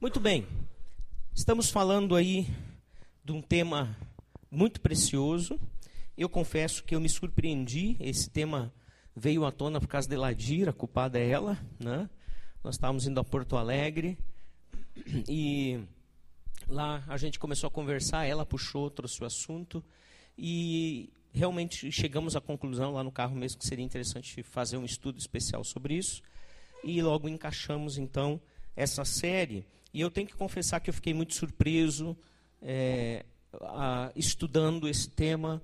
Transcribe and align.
Muito 0.00 0.18
bem, 0.18 0.46
estamos 1.34 1.68
falando 1.68 2.16
aí 2.16 2.46
de 3.22 3.32
um 3.32 3.42
tema 3.42 3.94
muito 4.50 4.80
precioso. 4.80 5.60
Eu 6.16 6.26
confesso 6.26 6.82
que 6.82 6.94
eu 6.94 7.00
me 7.02 7.08
surpreendi, 7.10 7.98
esse 8.00 8.30
tema 8.30 8.72
veio 9.14 9.44
à 9.44 9.52
tona 9.52 9.78
por 9.78 9.88
causa 9.88 10.08
de 10.08 10.16
Ladira, 10.16 10.72
culpada 10.72 11.18
é 11.18 11.28
ela. 11.28 11.58
Né? 11.78 12.08
Nós 12.64 12.76
estávamos 12.76 13.06
indo 13.06 13.20
a 13.20 13.24
Porto 13.24 13.58
Alegre 13.58 14.16
e 15.28 15.78
lá 16.66 17.04
a 17.06 17.18
gente 17.18 17.38
começou 17.38 17.68
a 17.68 17.70
conversar, 17.70 18.24
ela 18.24 18.46
puxou, 18.46 18.88
trouxe 18.90 19.22
o 19.22 19.26
assunto 19.26 19.84
e 20.34 21.12
realmente 21.30 21.92
chegamos 21.92 22.34
à 22.34 22.40
conclusão 22.40 22.94
lá 22.94 23.04
no 23.04 23.12
carro 23.12 23.36
mesmo 23.36 23.58
que 23.58 23.66
seria 23.66 23.84
interessante 23.84 24.42
fazer 24.42 24.78
um 24.78 24.84
estudo 24.86 25.18
especial 25.18 25.62
sobre 25.62 25.92
isso 25.92 26.22
e 26.82 27.02
logo 27.02 27.28
encaixamos 27.28 27.98
então 27.98 28.40
essa 28.74 29.04
série 29.04 29.66
e 29.92 30.00
eu 30.00 30.10
tenho 30.10 30.26
que 30.26 30.34
confessar 30.34 30.80
que 30.80 30.90
eu 30.90 30.94
fiquei 30.94 31.12
muito 31.12 31.34
surpreso 31.34 32.16
é, 32.62 33.24
a, 33.60 34.12
estudando 34.14 34.88
esse 34.88 35.10
tema 35.10 35.62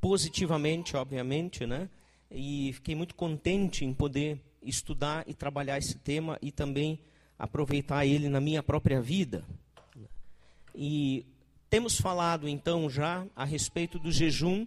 positivamente, 0.00 0.96
obviamente, 0.96 1.66
né? 1.66 1.88
E 2.30 2.72
fiquei 2.74 2.94
muito 2.94 3.14
contente 3.14 3.84
em 3.84 3.94
poder 3.94 4.40
estudar 4.62 5.24
e 5.26 5.32
trabalhar 5.32 5.78
esse 5.78 5.96
tema 5.98 6.38
e 6.42 6.52
também 6.52 7.00
aproveitar 7.38 8.04
ele 8.04 8.28
na 8.28 8.40
minha 8.40 8.62
própria 8.62 9.00
vida. 9.00 9.44
E 10.74 11.24
temos 11.70 12.00
falado 12.00 12.48
então 12.48 12.88
já 12.90 13.26
a 13.34 13.44
respeito 13.44 13.98
do 13.98 14.12
jejum, 14.12 14.66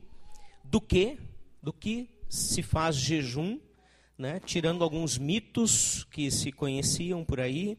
do 0.63 0.81
que, 0.81 1.17
do 1.61 1.71
que 1.71 2.09
se 2.27 2.63
faz 2.63 2.95
jejum, 2.95 3.59
né? 4.17 4.39
Tirando 4.39 4.83
alguns 4.83 5.17
mitos 5.17 6.03
que 6.05 6.31
se 6.31 6.51
conheciam 6.51 7.23
por 7.23 7.39
aí 7.39 7.77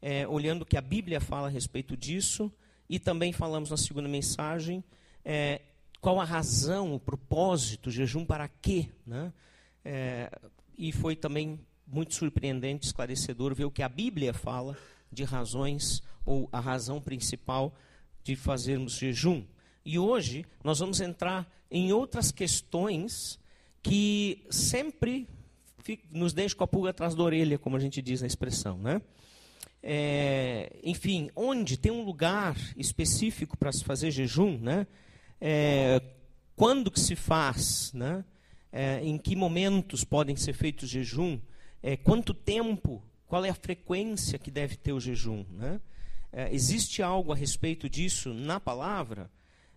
é, 0.00 0.26
olhando 0.26 0.62
o 0.62 0.66
que 0.66 0.76
a 0.76 0.80
Bíblia 0.80 1.20
fala 1.20 1.48
a 1.48 1.50
respeito 1.50 1.96
disso, 1.96 2.52
e 2.88 2.98
também 2.98 3.32
falamos 3.32 3.70
na 3.70 3.76
segunda 3.76 4.08
mensagem 4.08 4.82
é, 5.24 5.60
qual 6.00 6.20
a 6.20 6.24
razão, 6.24 6.94
o 6.94 7.00
propósito, 7.00 7.88
o 7.88 7.92
jejum 7.92 8.24
para 8.24 8.48
quê. 8.48 8.88
Né? 9.06 9.32
É, 9.84 10.30
e 10.76 10.92
foi 10.92 11.16
também 11.16 11.60
muito 11.86 12.14
surpreendente, 12.14 12.86
esclarecedor 12.86 13.54
ver 13.54 13.64
o 13.64 13.70
que 13.70 13.82
a 13.82 13.88
Bíblia 13.88 14.32
fala 14.32 14.76
de 15.10 15.24
razões, 15.24 16.02
ou 16.24 16.48
a 16.52 16.60
razão 16.60 17.00
principal 17.00 17.74
de 18.22 18.36
fazermos 18.36 18.94
jejum. 18.94 19.44
E 19.84 19.98
hoje 19.98 20.44
nós 20.62 20.78
vamos 20.78 21.00
entrar 21.00 21.50
em 21.70 21.92
outras 21.92 22.30
questões 22.30 23.38
que 23.82 24.44
sempre 24.50 25.26
nos 26.10 26.34
deixam 26.34 26.58
com 26.58 26.64
a 26.64 26.68
pulga 26.68 26.90
atrás 26.90 27.14
da 27.14 27.22
orelha, 27.22 27.58
como 27.58 27.76
a 27.76 27.80
gente 27.80 28.02
diz 28.02 28.20
na 28.20 28.26
expressão, 28.26 28.76
né? 28.76 29.00
É, 29.82 30.76
enfim, 30.82 31.30
onde 31.34 31.76
tem 31.76 31.92
um 31.92 32.04
lugar 32.04 32.56
específico 32.76 33.56
para 33.56 33.72
se 33.72 33.84
fazer 33.84 34.10
jejum, 34.10 34.58
né? 34.58 34.86
É, 35.40 36.00
quando 36.56 36.90
que 36.90 37.00
se 37.00 37.14
faz, 37.14 37.92
né? 37.92 38.24
É, 38.70 39.00
em 39.02 39.16
que 39.16 39.34
momentos 39.34 40.04
podem 40.04 40.36
ser 40.36 40.52
feitos 40.52 40.90
jejum, 40.90 41.38
é, 41.82 41.96
quanto 41.96 42.34
tempo, 42.34 43.02
qual 43.26 43.44
é 43.44 43.50
a 43.50 43.54
frequência 43.54 44.38
que 44.38 44.50
deve 44.50 44.76
ter 44.76 44.92
o 44.92 45.00
jejum, 45.00 45.44
né? 45.50 45.80
É, 46.30 46.52
existe 46.52 47.02
algo 47.02 47.32
a 47.32 47.36
respeito 47.36 47.88
disso 47.88 48.34
na 48.34 48.60
palavra 48.60 49.30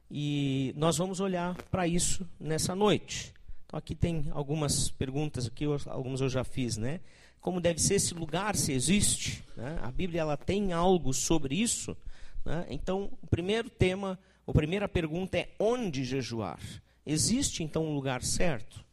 e 0.10 0.74
nós 0.76 0.98
vamos 0.98 1.22
olhar 1.22 1.56
para 1.72 1.88
isso 1.88 2.28
nessa 2.38 2.76
noite. 2.76 3.34
Então 3.66 3.78
aqui 3.78 3.96
tem 3.96 4.26
algumas 4.32 4.92
perguntas 4.92 5.48
aqui, 5.48 5.64
algumas 5.86 6.20
eu 6.20 6.28
já 6.28 6.44
fiz, 6.44 6.76
né? 6.76 7.00
Como 7.42 7.60
deve 7.60 7.82
ser 7.82 7.96
esse 7.96 8.14
lugar, 8.14 8.56
se 8.56 8.72
existe. 8.72 9.44
Né? 9.58 9.80
A 9.82 9.92
Bíblia 9.92 10.22
ela 10.22 10.38
tem 10.38 10.72
algo 10.72 11.14
sobre 11.14 11.56
isso. 11.56 11.98
Né? 12.46 12.68
Então, 12.70 13.12
o 13.22 13.28
primeiro 13.28 13.70
tema, 13.70 14.18
a 14.48 14.54
primeira 14.54 14.88
pergunta 14.88 15.38
é 15.38 15.50
onde 15.60 16.06
jejuar? 16.06 16.60
Existe 17.06 17.64
então 17.64 17.86
um 17.86 17.96
lugar 17.96 18.24
certo? 18.24 18.86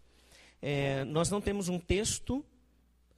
É, 0.61 1.05
nós 1.05 1.31
não 1.31 1.41
temos 1.41 1.69
um 1.69 1.79
texto 1.79 2.45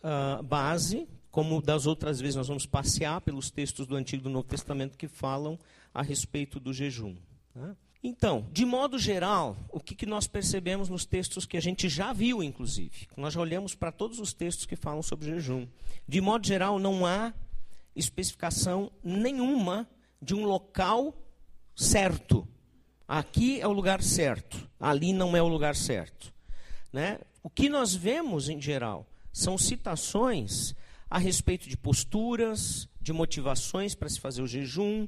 uh, 0.02 0.42
base, 0.42 1.08
como 1.30 1.62
das 1.62 1.86
outras 1.86 2.20
vezes 2.20 2.34
nós 2.34 2.48
vamos 2.48 2.66
passear 2.66 3.20
pelos 3.20 3.50
textos 3.50 3.86
do 3.86 3.94
Antigo 3.94 4.22
e 4.22 4.24
do 4.24 4.30
Novo 4.30 4.48
Testamento 4.48 4.98
que 4.98 5.06
falam 5.06 5.58
a 5.94 6.02
respeito 6.02 6.58
do 6.58 6.72
jejum. 6.72 7.16
Né? 7.54 7.76
Então, 8.02 8.46
de 8.50 8.64
modo 8.64 8.98
geral, 8.98 9.56
o 9.68 9.78
que, 9.78 9.94
que 9.94 10.06
nós 10.06 10.26
percebemos 10.26 10.88
nos 10.88 11.04
textos 11.04 11.44
que 11.44 11.56
a 11.56 11.60
gente 11.60 11.86
já 11.88 12.14
viu, 12.14 12.42
inclusive? 12.42 13.06
Nós 13.14 13.34
já 13.34 13.40
olhamos 13.40 13.74
para 13.74 13.92
todos 13.92 14.18
os 14.18 14.32
textos 14.32 14.64
que 14.64 14.74
falam 14.74 15.02
sobre 15.02 15.28
jejum. 15.28 15.66
De 16.08 16.20
modo 16.20 16.46
geral, 16.46 16.78
não 16.78 17.04
há 17.04 17.34
especificação 17.94 18.90
nenhuma 19.04 19.86
de 20.20 20.34
um 20.34 20.44
local 20.44 21.14
certo. 21.76 22.48
Aqui 23.06 23.60
é 23.60 23.66
o 23.66 23.72
lugar 23.72 24.02
certo, 24.02 24.68
ali 24.78 25.12
não 25.12 25.36
é 25.36 25.42
o 25.42 25.48
lugar 25.48 25.76
certo. 25.76 26.32
Né? 26.90 27.18
O 27.42 27.50
que 27.50 27.68
nós 27.68 27.94
vemos, 27.94 28.48
em 28.48 28.60
geral, 28.60 29.06
são 29.32 29.58
citações 29.58 30.74
a 31.10 31.18
respeito 31.18 31.68
de 31.68 31.76
posturas, 31.76 32.88
de 33.00 33.12
motivações 33.12 33.94
para 33.94 34.08
se 34.08 34.20
fazer 34.20 34.40
o 34.42 34.46
jejum, 34.46 35.06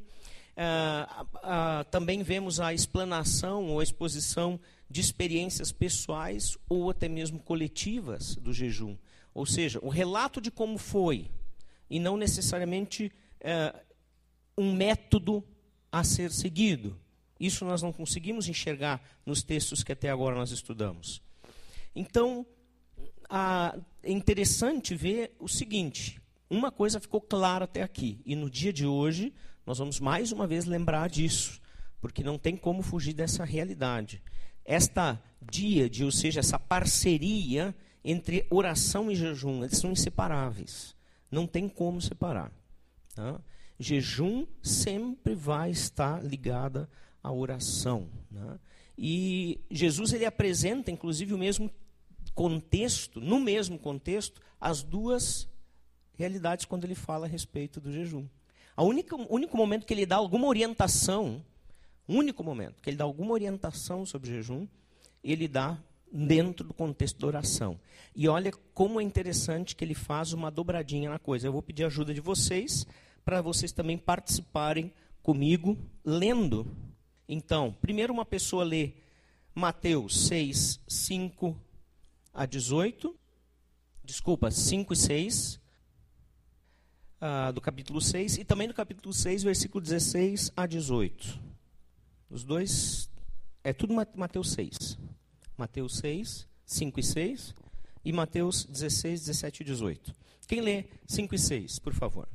ah, 0.56 1.26
ah, 1.42 1.84
também 1.90 2.22
vemos 2.22 2.60
a 2.60 2.74
explanação 2.74 3.68
ou 3.68 3.80
a 3.80 3.82
exposição 3.82 4.60
de 4.88 5.00
experiências 5.00 5.72
pessoais 5.72 6.58
ou 6.68 6.90
até 6.90 7.08
mesmo 7.08 7.38
coletivas 7.38 8.36
do 8.36 8.52
jejum. 8.52 8.96
Ou 9.32 9.46
seja, 9.46 9.78
o 9.82 9.88
relato 9.88 10.40
de 10.40 10.50
como 10.50 10.76
foi, 10.76 11.30
e 11.88 11.98
não 11.98 12.16
necessariamente 12.16 13.10
eh, 13.40 13.74
um 14.56 14.74
método 14.74 15.42
a 15.90 16.04
ser 16.04 16.30
seguido. 16.30 16.98
Isso 17.40 17.64
nós 17.64 17.82
não 17.82 17.92
conseguimos 17.92 18.48
enxergar 18.48 19.02
nos 19.24 19.42
textos 19.42 19.82
que 19.82 19.92
até 19.92 20.10
agora 20.10 20.36
nós 20.36 20.50
estudamos. 20.50 21.22
Então, 21.96 22.46
é 24.02 24.10
interessante 24.12 24.94
ver 24.94 25.34
o 25.38 25.48
seguinte: 25.48 26.20
uma 26.48 26.70
coisa 26.70 27.00
ficou 27.00 27.20
clara 27.20 27.64
até 27.64 27.82
aqui, 27.82 28.20
e 28.26 28.36
no 28.36 28.50
dia 28.50 28.72
de 28.72 28.86
hoje 28.86 29.32
nós 29.66 29.78
vamos 29.78 30.00
mais 30.00 30.32
uma 30.32 30.46
vez 30.46 30.64
lembrar 30.64 31.08
disso, 31.08 31.60
porque 32.00 32.22
não 32.22 32.38
tem 32.38 32.56
como 32.56 32.82
fugir 32.82 33.12
dessa 33.12 33.44
realidade. 33.44 34.22
Esta 34.64 35.22
díade, 35.40 36.04
ou 36.04 36.10
seja, 36.10 36.40
essa 36.40 36.58
parceria 36.58 37.74
entre 38.04 38.46
oração 38.50 39.10
e 39.10 39.14
jejum, 39.14 39.62
eles 39.64 39.78
são 39.78 39.92
inseparáveis. 39.92 40.96
Não 41.30 41.46
tem 41.46 41.68
como 41.68 42.00
separar. 42.00 42.52
Tá? 43.14 43.40
Jejum 43.78 44.46
sempre 44.62 45.34
vai 45.34 45.70
estar 45.70 46.22
ligada 46.22 46.88
à 47.22 47.32
oração. 47.32 48.08
Né? 48.30 48.58
E 48.98 49.60
Jesus 49.70 50.12
ele 50.12 50.24
apresenta, 50.24 50.90
inclusive, 50.90 51.32
o 51.32 51.38
mesmo 51.38 51.70
contexto, 52.34 53.20
no 53.20 53.40
mesmo 53.40 53.78
contexto, 53.78 54.40
as 54.60 54.82
duas 54.82 55.48
realidades 56.14 56.64
quando 56.64 56.84
ele 56.84 56.94
fala 56.94 57.26
a 57.26 57.28
respeito 57.28 57.80
do 57.80 57.92
jejum. 57.92 58.26
O 58.76 58.84
único, 58.84 59.16
único 59.28 59.56
momento 59.56 59.86
que 59.86 59.92
ele 59.92 60.06
dá 60.06 60.16
alguma 60.16 60.46
orientação, 60.46 61.44
único 62.08 62.42
momento 62.42 62.80
que 62.82 62.90
ele 62.90 62.96
dá 62.96 63.04
alguma 63.04 63.32
orientação 63.32 64.06
sobre 64.06 64.30
jejum, 64.30 64.66
ele 65.22 65.46
dá 65.46 65.78
dentro 66.10 66.66
do 66.66 66.74
contexto 66.74 67.18
da 67.18 67.26
oração. 67.26 67.78
E 68.14 68.28
olha 68.28 68.52
como 68.74 69.00
é 69.00 69.02
interessante 69.02 69.74
que 69.74 69.84
ele 69.84 69.94
faz 69.94 70.32
uma 70.32 70.50
dobradinha 70.50 71.10
na 71.10 71.18
coisa. 71.18 71.46
Eu 71.46 71.52
vou 71.52 71.62
pedir 71.62 71.84
ajuda 71.84 72.12
de 72.12 72.20
vocês 72.20 72.86
para 73.24 73.40
vocês 73.40 73.72
também 73.72 73.96
participarem 73.96 74.92
comigo 75.22 75.78
lendo. 76.04 76.66
Então, 77.28 77.74
primeiro 77.80 78.12
uma 78.12 78.24
pessoa 78.24 78.64
lê 78.64 78.92
Mateus 79.54 80.26
6, 80.26 80.80
5 80.86 81.56
a 82.34 82.44
18. 82.44 83.16
Desculpa, 84.04 84.50
5 84.50 84.92
e 84.92 84.96
6 84.96 85.61
ah, 87.24 87.52
do 87.52 87.60
capítulo 87.60 88.00
6 88.00 88.38
e 88.38 88.44
também 88.44 88.66
do 88.66 88.74
capítulo 88.74 89.14
6, 89.14 89.44
versículo 89.44 89.80
16 89.80 90.50
a 90.56 90.66
18. 90.66 91.40
Os 92.28 92.42
dois, 92.42 93.08
é 93.62 93.72
tudo 93.72 93.94
Mateus 94.16 94.50
6. 94.50 94.98
Mateus 95.56 95.98
6, 95.98 96.48
5 96.66 96.98
e 96.98 97.02
6 97.04 97.54
e 98.04 98.12
Mateus 98.12 98.64
16, 98.64 99.20
17 99.20 99.62
e 99.62 99.64
18. 99.66 100.12
Quem 100.48 100.60
lê 100.60 100.86
5 101.06 101.32
e 101.32 101.38
6, 101.38 101.78
por 101.78 101.94
favor? 101.94 102.28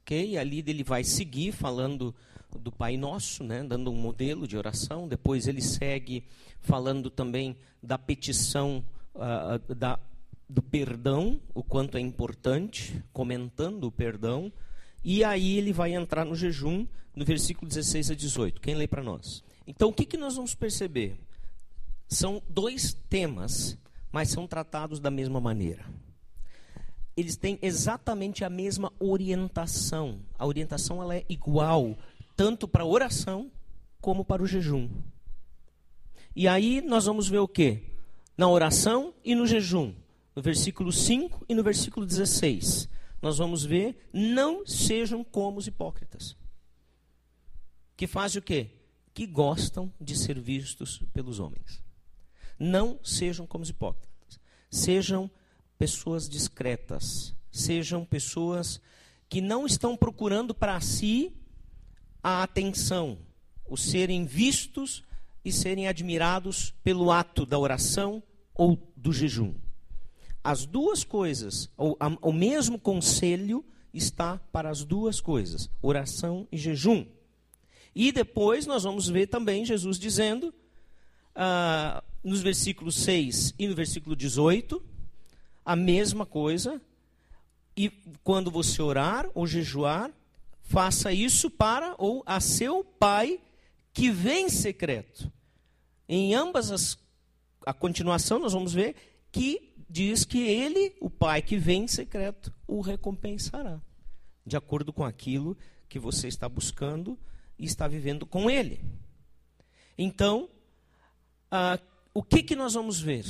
Ok, 0.00 0.38
ali 0.38 0.64
ele 0.66 0.82
vai 0.82 1.04
seguir 1.04 1.52
falando 1.52 2.14
do 2.58 2.72
Pai 2.72 2.96
Nosso, 2.96 3.44
né, 3.44 3.62
dando 3.62 3.90
um 3.90 3.96
modelo 3.96 4.48
de 4.48 4.56
oração. 4.56 5.06
Depois 5.06 5.46
ele 5.46 5.60
segue 5.60 6.24
falando 6.58 7.10
também 7.10 7.54
da 7.82 7.98
petição 7.98 8.82
uh, 9.14 9.74
da 9.74 9.98
do 10.48 10.62
perdão, 10.62 11.40
o 11.54 11.62
quanto 11.62 11.96
é 11.96 12.00
importante, 12.00 13.02
comentando 13.12 13.84
o 13.84 13.92
perdão, 13.92 14.52
e 15.02 15.22
aí 15.24 15.58
ele 15.58 15.72
vai 15.72 15.94
entrar 15.94 16.24
no 16.24 16.34
jejum, 16.34 16.86
no 17.14 17.24
versículo 17.24 17.68
16 17.68 18.10
a 18.10 18.14
18. 18.14 18.60
Quem 18.60 18.74
lê 18.74 18.86
para 18.86 19.02
nós? 19.02 19.42
Então, 19.66 19.88
o 19.88 19.92
que, 19.92 20.04
que 20.04 20.16
nós 20.16 20.36
vamos 20.36 20.54
perceber? 20.54 21.18
São 22.08 22.42
dois 22.48 22.94
temas, 23.08 23.78
mas 24.12 24.30
são 24.30 24.46
tratados 24.46 25.00
da 25.00 25.10
mesma 25.10 25.40
maneira. 25.40 25.84
eles 27.16 27.36
têm 27.36 27.58
exatamente 27.62 28.44
a 28.44 28.50
mesma 28.50 28.92
orientação. 28.98 30.20
A 30.38 30.46
orientação 30.46 31.00
ela 31.00 31.16
é 31.16 31.24
igual, 31.28 31.96
tanto 32.36 32.66
para 32.66 32.82
a 32.82 32.86
oração 32.86 33.50
como 34.00 34.24
para 34.24 34.42
o 34.42 34.46
jejum. 34.46 34.88
E 36.34 36.48
aí 36.48 36.80
nós 36.80 37.06
vamos 37.06 37.28
ver 37.28 37.38
o 37.38 37.46
quê? 37.48 37.82
Na 38.36 38.48
oração 38.48 39.14
e 39.24 39.34
no 39.34 39.46
jejum. 39.46 39.94
No 40.34 40.42
versículo 40.42 40.92
5 40.92 41.46
e 41.48 41.54
no 41.54 41.62
versículo 41.62 42.04
16. 42.04 42.88
Nós 43.22 43.38
vamos 43.38 43.64
ver, 43.64 44.08
não 44.12 44.66
sejam 44.66 45.24
como 45.24 45.58
os 45.58 45.66
hipócritas. 45.66 46.36
Que 47.96 48.06
fazem 48.06 48.40
o 48.40 48.42
quê? 48.42 48.70
Que 49.14 49.26
gostam 49.26 49.92
de 50.00 50.16
ser 50.16 50.38
vistos 50.38 51.02
pelos 51.12 51.38
homens. 51.38 51.82
Não 52.58 52.98
sejam 53.02 53.46
como 53.46 53.62
os 53.62 53.70
hipócritas. 53.70 54.40
Sejam 54.70 55.30
pessoas 55.78 56.28
discretas, 56.28 57.34
sejam 57.50 58.04
pessoas 58.04 58.80
que 59.28 59.40
não 59.40 59.66
estão 59.66 59.96
procurando 59.96 60.54
para 60.54 60.80
si 60.80 61.32
a 62.22 62.42
atenção, 62.42 63.18
o 63.66 63.76
serem 63.76 64.24
vistos 64.24 65.02
e 65.44 65.52
serem 65.52 65.86
admirados 65.86 66.74
pelo 66.82 67.10
ato 67.10 67.44
da 67.44 67.58
oração 67.58 68.22
ou 68.54 68.92
do 68.96 69.12
jejum. 69.12 69.54
As 70.44 70.66
duas 70.66 71.02
coisas, 71.02 71.70
ou 71.74 71.96
a, 71.98 72.08
o 72.20 72.32
mesmo 72.32 72.78
conselho 72.78 73.64
está 73.94 74.38
para 74.52 74.68
as 74.68 74.84
duas 74.84 75.20
coisas, 75.20 75.70
oração 75.80 76.46
e 76.52 76.58
jejum. 76.58 77.06
E 77.94 78.12
depois 78.12 78.66
nós 78.66 78.82
vamos 78.82 79.08
ver 79.08 79.28
também 79.28 79.64
Jesus 79.64 79.98
dizendo, 79.98 80.52
ah, 81.34 82.04
nos 82.22 82.42
versículos 82.42 82.96
6 82.96 83.54
e 83.58 83.66
no 83.66 83.74
versículo 83.74 84.14
18, 84.14 84.82
a 85.64 85.74
mesma 85.74 86.26
coisa. 86.26 86.80
E 87.76 87.90
quando 88.22 88.50
você 88.50 88.82
orar 88.82 89.28
ou 89.34 89.46
jejuar, 89.46 90.10
faça 90.62 91.12
isso 91.12 91.48
para 91.48 91.94
ou 91.96 92.22
a 92.26 92.38
seu 92.40 92.84
pai 92.84 93.40
que 93.92 94.10
vem 94.10 94.46
em 94.46 94.50
secreto. 94.50 95.32
Em 96.08 96.34
ambas 96.34 96.70
as 96.70 96.98
a 97.66 97.72
continuação 97.72 98.38
nós 98.38 98.52
vamos 98.52 98.74
ver 98.74 98.94
que 99.32 99.72
diz 99.94 100.24
que 100.24 100.40
ele, 100.40 100.92
o 101.00 101.08
pai 101.08 101.40
que 101.40 101.56
vem 101.56 101.84
em 101.84 101.86
secreto, 101.86 102.52
o 102.66 102.80
recompensará, 102.80 103.80
de 104.44 104.56
acordo 104.56 104.92
com 104.92 105.04
aquilo 105.04 105.56
que 105.88 106.00
você 106.00 106.26
está 106.26 106.48
buscando 106.48 107.16
e 107.56 107.64
está 107.64 107.86
vivendo 107.86 108.26
com 108.26 108.50
ele. 108.50 108.80
Então, 109.96 110.50
ah, 111.48 111.78
o 112.12 112.24
que, 112.24 112.42
que 112.42 112.56
nós 112.56 112.74
vamos 112.74 113.00
ver? 113.00 113.24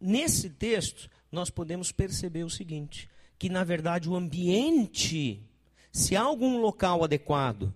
Nesse 0.00 0.48
texto, 0.48 1.10
nós 1.30 1.50
podemos 1.50 1.92
perceber 1.92 2.44
o 2.44 2.48
seguinte: 2.48 3.06
que 3.38 3.50
na 3.50 3.62
verdade 3.62 4.08
o 4.08 4.16
ambiente, 4.16 5.42
se 5.92 6.16
há 6.16 6.22
algum 6.22 6.56
local 6.58 7.04
adequado 7.04 7.70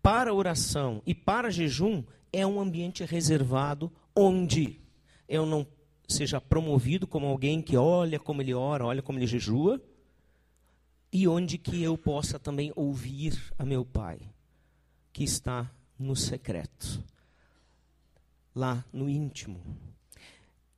para 0.00 0.32
oração 0.32 1.02
e 1.04 1.14
para 1.14 1.50
jejum, 1.50 2.02
é 2.32 2.46
um 2.46 2.58
ambiente 2.58 3.04
reservado 3.04 3.92
onde 4.16 4.80
eu 5.28 5.44
não 5.44 5.66
seja 6.08 6.40
promovido 6.40 7.06
como 7.06 7.26
alguém 7.26 7.62
que 7.62 7.76
olha 7.76 8.18
como 8.18 8.42
ele 8.42 8.54
ora, 8.54 8.86
olha 8.86 9.02
como 9.02 9.18
ele 9.18 9.26
jejua, 9.26 9.80
e 11.12 11.28
onde 11.28 11.58
que 11.58 11.82
eu 11.82 11.96
possa 11.96 12.38
também 12.38 12.72
ouvir 12.74 13.38
a 13.58 13.64
meu 13.64 13.84
Pai, 13.84 14.18
que 15.12 15.24
está 15.24 15.70
no 15.98 16.16
secreto, 16.16 17.04
lá 18.54 18.84
no 18.92 19.08
íntimo. 19.08 19.60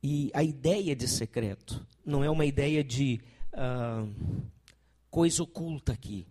E 0.03 0.29
a 0.33 0.43
ideia 0.43 0.95
de 0.95 1.07
secreto 1.07 1.85
não 2.05 2.23
é 2.23 2.29
uma 2.29 2.45
ideia 2.45 2.83
de 2.83 3.19
uh, 3.53 4.45
coisa 5.09 5.41
oculta 5.41 5.93
aqui. 5.93 6.27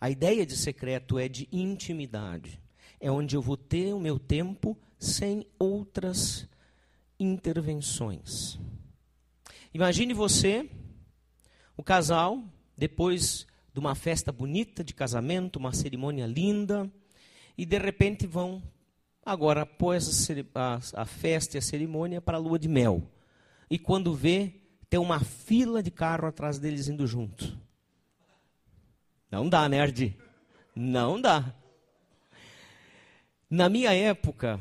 A 0.00 0.08
ideia 0.08 0.46
de 0.46 0.56
secreto 0.56 1.18
é 1.18 1.28
de 1.28 1.48
intimidade. 1.52 2.60
É 2.98 3.10
onde 3.10 3.36
eu 3.36 3.42
vou 3.42 3.56
ter 3.56 3.92
o 3.92 4.00
meu 4.00 4.18
tempo 4.18 4.78
sem 4.98 5.46
outras 5.58 6.48
intervenções. 7.18 8.58
Imagine 9.72 10.12
você, 10.14 10.68
o 11.76 11.82
casal, 11.82 12.42
depois 12.76 13.46
de 13.72 13.80
uma 13.80 13.94
festa 13.94 14.30
bonita 14.30 14.84
de 14.84 14.94
casamento, 14.94 15.58
uma 15.58 15.72
cerimônia 15.72 16.26
linda, 16.26 16.90
e 17.56 17.64
de 17.64 17.78
repente 17.78 18.26
vão 18.26 18.62
Agora, 19.24 19.62
após 19.62 20.28
a, 20.54 20.74
a, 20.74 21.02
a 21.02 21.04
festa 21.04 21.56
e 21.56 21.58
a 21.58 21.62
cerimônia, 21.62 22.20
para 22.20 22.36
a 22.36 22.40
lua 22.40 22.58
de 22.58 22.68
mel. 22.68 23.08
E 23.70 23.78
quando 23.78 24.12
vê, 24.14 24.52
tem 24.90 24.98
uma 24.98 25.20
fila 25.20 25.80
de 25.80 25.92
carro 25.92 26.26
atrás 26.26 26.58
deles 26.58 26.88
indo 26.88 27.06
junto. 27.06 27.56
Não 29.30 29.48
dá, 29.48 29.68
nerd. 29.68 30.16
Não 30.74 31.20
dá. 31.20 31.54
Na 33.48 33.68
minha 33.68 33.94
época, 33.94 34.58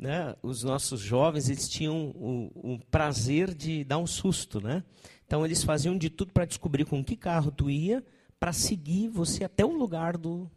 né, 0.00 0.34
os 0.42 0.64
nossos 0.64 0.98
jovens 0.98 1.50
eles 1.50 1.68
tinham 1.68 2.10
o, 2.14 2.50
o, 2.54 2.78
prazer 2.90 3.52
de 3.52 3.84
dar 3.84 3.98
um 3.98 4.06
susto, 4.06 4.58
né? 4.58 4.82
Então 5.26 5.44
eles 5.44 5.62
faziam 5.62 5.96
de 5.96 6.08
tudo 6.08 6.32
para 6.32 6.46
descobrir 6.46 6.86
com 6.86 7.04
que 7.04 7.14
carro 7.14 7.50
tu 7.50 7.68
ia, 7.68 8.02
para 8.38 8.50
seguir 8.50 9.08
você 9.08 9.44
até 9.44 9.62
o 9.62 9.76
lugar 9.76 10.16
do, 10.16 10.50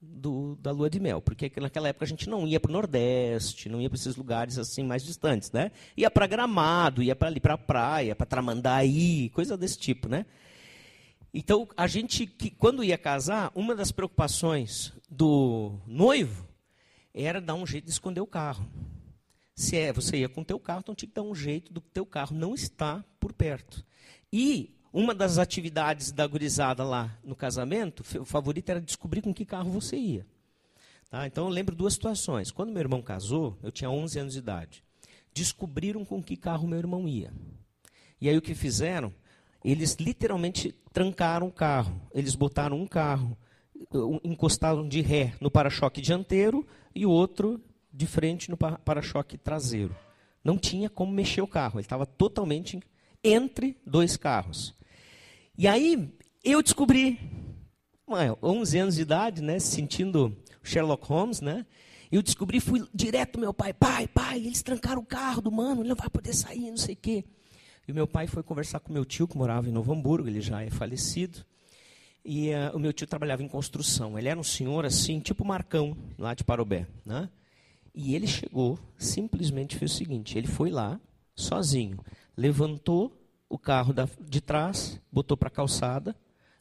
do, 0.00 0.56
da 0.56 0.72
lua 0.72 0.90
de 0.90 0.98
mel, 0.98 1.22
porque 1.22 1.50
naquela 1.60 1.88
época 1.88 2.04
a 2.04 2.08
gente 2.08 2.28
não 2.28 2.44
ia 2.44 2.58
para 2.58 2.70
o 2.70 2.72
Nordeste, 2.72 3.68
não 3.68 3.80
ia 3.80 3.88
para 3.88 3.96
esses 3.96 4.16
lugares 4.16 4.58
assim 4.58 4.82
mais 4.82 5.04
distantes, 5.04 5.52
né? 5.52 5.70
Ia 5.96 6.10
para 6.10 6.26
Gramado, 6.26 7.04
ia 7.04 7.14
para 7.14 7.28
ali 7.28 7.38
para 7.38 7.54
a 7.54 7.58
praia, 7.58 8.16
para 8.16 8.26
Tramandaí, 8.26 9.28
coisa 9.28 9.56
desse 9.56 9.78
tipo, 9.78 10.08
né? 10.08 10.26
Então 11.32 11.68
a 11.76 11.86
gente 11.86 12.26
que 12.26 12.50
quando 12.50 12.82
ia 12.82 12.98
casar, 12.98 13.52
uma 13.54 13.76
das 13.76 13.92
preocupações 13.92 14.92
do 15.08 15.78
noivo 15.86 16.51
era 17.14 17.40
dar 17.40 17.54
um 17.54 17.66
jeito 17.66 17.84
de 17.84 17.90
esconder 17.90 18.20
o 18.20 18.26
carro. 18.26 18.68
Se 19.54 19.76
é, 19.76 19.92
você 19.92 20.18
ia 20.18 20.28
com 20.28 20.40
o 20.40 20.44
teu 20.44 20.58
carro, 20.58 20.80
então 20.80 20.94
tinha 20.94 21.08
que 21.08 21.14
dar 21.14 21.22
um 21.22 21.34
jeito 21.34 21.72
do 21.72 21.80
teu 21.80 22.06
carro 22.06 22.34
não 22.34 22.54
estar 22.54 23.04
por 23.20 23.32
perto. 23.32 23.84
E 24.32 24.74
uma 24.92 25.14
das 25.14 25.38
atividades 25.38 26.10
da 26.10 26.26
gurizada 26.26 26.82
lá 26.84 27.18
no 27.22 27.36
casamento, 27.36 28.02
o 28.20 28.24
favorito 28.24 28.70
era 28.70 28.80
descobrir 28.80 29.22
com 29.22 29.32
que 29.32 29.44
carro 29.44 29.70
você 29.70 29.96
ia. 29.96 30.26
Tá? 31.10 31.26
Então 31.26 31.44
eu 31.44 31.50
lembro 31.50 31.76
duas 31.76 31.92
situações. 31.92 32.50
Quando 32.50 32.72
meu 32.72 32.80
irmão 32.80 33.02
casou, 33.02 33.58
eu 33.62 33.70
tinha 33.70 33.90
11 33.90 34.18
anos 34.18 34.32
de 34.32 34.38
idade. 34.38 34.82
Descobriram 35.34 36.04
com 36.04 36.22
que 36.22 36.36
carro 36.36 36.66
meu 36.66 36.78
irmão 36.78 37.06
ia. 37.06 37.32
E 38.20 38.28
aí 38.28 38.36
o 38.36 38.42
que 38.42 38.54
fizeram? 38.54 39.12
Eles 39.64 39.94
literalmente 39.94 40.74
trancaram 40.92 41.48
o 41.48 41.52
carro. 41.52 42.00
Eles 42.12 42.34
botaram 42.34 42.80
um 42.80 42.86
carro, 42.86 43.36
encostaram 44.24 44.88
de 44.88 45.00
ré 45.00 45.34
no 45.40 45.50
para-choque 45.50 46.00
dianteiro 46.00 46.66
e 46.94 47.06
o 47.06 47.10
outro 47.10 47.60
de 47.92 48.06
frente 48.06 48.50
no 48.50 48.56
para-choque 48.56 49.36
traseiro. 49.36 49.94
Não 50.42 50.58
tinha 50.58 50.88
como 50.90 51.12
mexer 51.12 51.40
o 51.40 51.46
carro, 51.46 51.78
ele 51.78 51.84
estava 51.84 52.06
totalmente 52.06 52.80
entre 53.22 53.76
dois 53.86 54.16
carros. 54.16 54.74
E 55.56 55.68
aí 55.68 56.12
eu 56.42 56.62
descobri, 56.62 57.18
11 58.42 58.78
anos 58.78 58.94
de 58.96 59.02
idade, 59.02 59.42
né, 59.42 59.58
sentindo 59.58 60.36
Sherlock 60.62 61.06
Holmes, 61.06 61.40
né? 61.40 61.64
Eu 62.10 62.22
descobri, 62.22 62.60
fui 62.60 62.86
direto 62.92 63.38
meu 63.38 63.54
pai, 63.54 63.72
pai, 63.72 64.06
pai, 64.06 64.38
eles 64.38 64.62
trancaram 64.62 65.00
o 65.00 65.06
carro 65.06 65.40
do 65.40 65.50
mano, 65.50 65.82
ele 65.82 65.88
não 65.88 65.96
vai 65.96 66.10
poder 66.10 66.34
sair, 66.34 66.70
não 66.70 66.76
sei 66.76 66.94
o 66.94 66.98
quê. 66.98 67.24
E 67.86 67.92
meu 67.92 68.06
pai 68.06 68.26
foi 68.26 68.42
conversar 68.42 68.80
com 68.80 68.92
meu 68.92 69.04
tio, 69.04 69.26
que 69.26 69.36
morava 69.36 69.68
em 69.68 69.72
Novo 69.72 69.92
Hamburgo, 69.92 70.28
ele 70.28 70.40
já 70.40 70.62
é 70.62 70.70
falecido. 70.70 71.44
E 72.24 72.50
uh, 72.50 72.76
o 72.76 72.78
meu 72.78 72.92
tio 72.92 73.06
trabalhava 73.06 73.42
em 73.42 73.48
construção. 73.48 74.18
Ele 74.18 74.28
era 74.28 74.38
um 74.38 74.44
senhor 74.44 74.84
assim, 74.84 75.18
tipo 75.20 75.44
Marcão, 75.44 75.96
lá 76.18 76.34
de 76.34 76.44
Parobé. 76.44 76.86
Né? 77.04 77.28
E 77.94 78.14
ele 78.14 78.26
chegou, 78.26 78.78
simplesmente 78.96 79.76
fez 79.76 79.92
o 79.92 79.96
seguinte: 79.96 80.38
ele 80.38 80.46
foi 80.46 80.70
lá, 80.70 81.00
sozinho, 81.34 81.98
levantou 82.36 83.18
o 83.48 83.58
carro 83.58 83.92
da, 83.92 84.08
de 84.20 84.40
trás, 84.40 85.00
botou 85.10 85.36
para 85.36 85.48
a 85.48 85.50
calçada, 85.50 86.16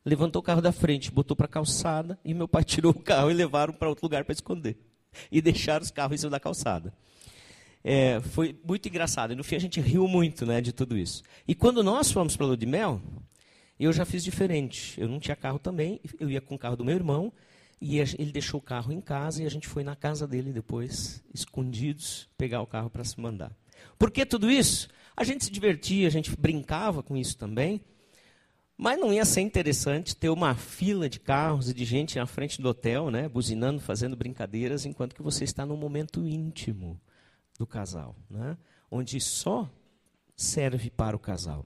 levantou 0.06 0.42
o 0.42 0.44
carro 0.44 0.62
da 0.62 0.72
frente, 0.72 1.12
botou 1.12 1.38
para 1.38 1.46
a 1.46 1.50
calçada, 1.50 2.20
e 2.26 2.34
meu 2.34 2.48
pai 2.48 2.64
tirou 2.66 2.92
o 2.92 3.00
carro 3.00 3.32
e 3.32 3.34
levaram 3.34 3.74
para 3.74 3.88
outro 3.88 4.06
lugar 4.06 4.26
para 4.26 4.34
esconder. 4.34 4.78
E 5.32 5.42
deixaram 5.42 5.84
os 5.84 5.92
carros 5.92 6.16
em 6.16 6.18
cima 6.18 6.32
da 6.32 6.40
calçada. 6.40 6.94
É, 7.84 8.20
foi 8.20 8.58
muito 8.64 8.88
engraçado. 8.88 9.34
E 9.34 9.36
no 9.36 9.44
fim 9.44 9.56
a 9.56 9.60
gente 9.60 9.80
riu 9.82 10.08
muito 10.08 10.46
né, 10.46 10.62
de 10.62 10.72
tudo 10.72 10.98
isso. 10.98 11.24
E 11.48 11.56
quando 11.56 11.84
nós 11.84 12.12
fomos 12.12 12.36
para 12.36 12.46
a 12.46 12.48
Lua 12.48 12.58
de 12.58 12.66
Mel, 12.66 13.02
eu 13.86 13.94
já 13.94 14.06
fiz 14.06 14.24
diferente. 14.24 15.00
Eu 15.00 15.08
não 15.08 15.20
tinha 15.20 15.36
carro 15.36 15.60
também, 15.60 16.00
eu 16.20 16.30
ia 16.30 16.42
com 16.42 16.56
o 16.56 16.60
carro 16.60 16.76
do 16.76 16.86
meu 16.86 16.96
irmão, 16.96 17.32
e 17.80 18.00
ele 18.00 18.32
deixou 18.32 18.60
o 18.60 18.64
carro 18.64 18.92
em 18.92 19.02
casa 19.02 19.42
e 19.42 19.46
a 19.46 19.50
gente 19.50 19.68
foi 19.68 19.84
na 19.84 19.96
casa 19.96 20.28
dele 20.28 20.54
depois, 20.54 21.24
escondidos, 21.34 22.30
pegar 22.38 22.62
o 22.62 22.68
carro 22.68 22.92
para 22.92 23.04
se 23.04 23.20
mandar. 23.20 23.52
Por 23.98 24.12
que 24.12 24.24
tudo 24.24 24.52
isso? 24.52 24.88
A 25.18 25.24
gente 25.24 25.46
se 25.46 25.52
divertia, 25.52 26.08
a 26.08 26.12
gente 26.12 26.36
brincava 26.38 27.02
com 27.02 27.18
isso 27.18 27.36
também. 27.38 27.82
Mas 28.78 29.00
não 29.00 29.14
ia 29.14 29.26
ser 29.26 29.42
interessante 29.42 30.16
ter 30.16 30.30
uma 30.30 30.56
fila 30.56 31.08
de 31.08 31.20
carros 31.20 31.70
e 31.70 31.74
de 31.74 31.86
gente 31.86 32.18
na 32.18 32.26
frente 32.26 32.62
do 32.62 32.70
hotel, 32.70 33.12
né, 33.12 33.30
buzinando, 33.30 33.80
fazendo 33.80 34.16
brincadeiras, 34.16 34.86
enquanto 34.86 35.14
que 35.14 35.22
você 35.22 35.44
está 35.44 35.66
num 35.66 35.78
momento 35.78 36.28
íntimo 36.28 37.00
do 37.60 37.68
casal, 37.68 38.16
né, 38.28 38.58
onde 38.90 39.20
só 39.20 39.70
serve 40.36 40.90
para 40.90 41.16
o 41.16 41.20
casal. 41.20 41.66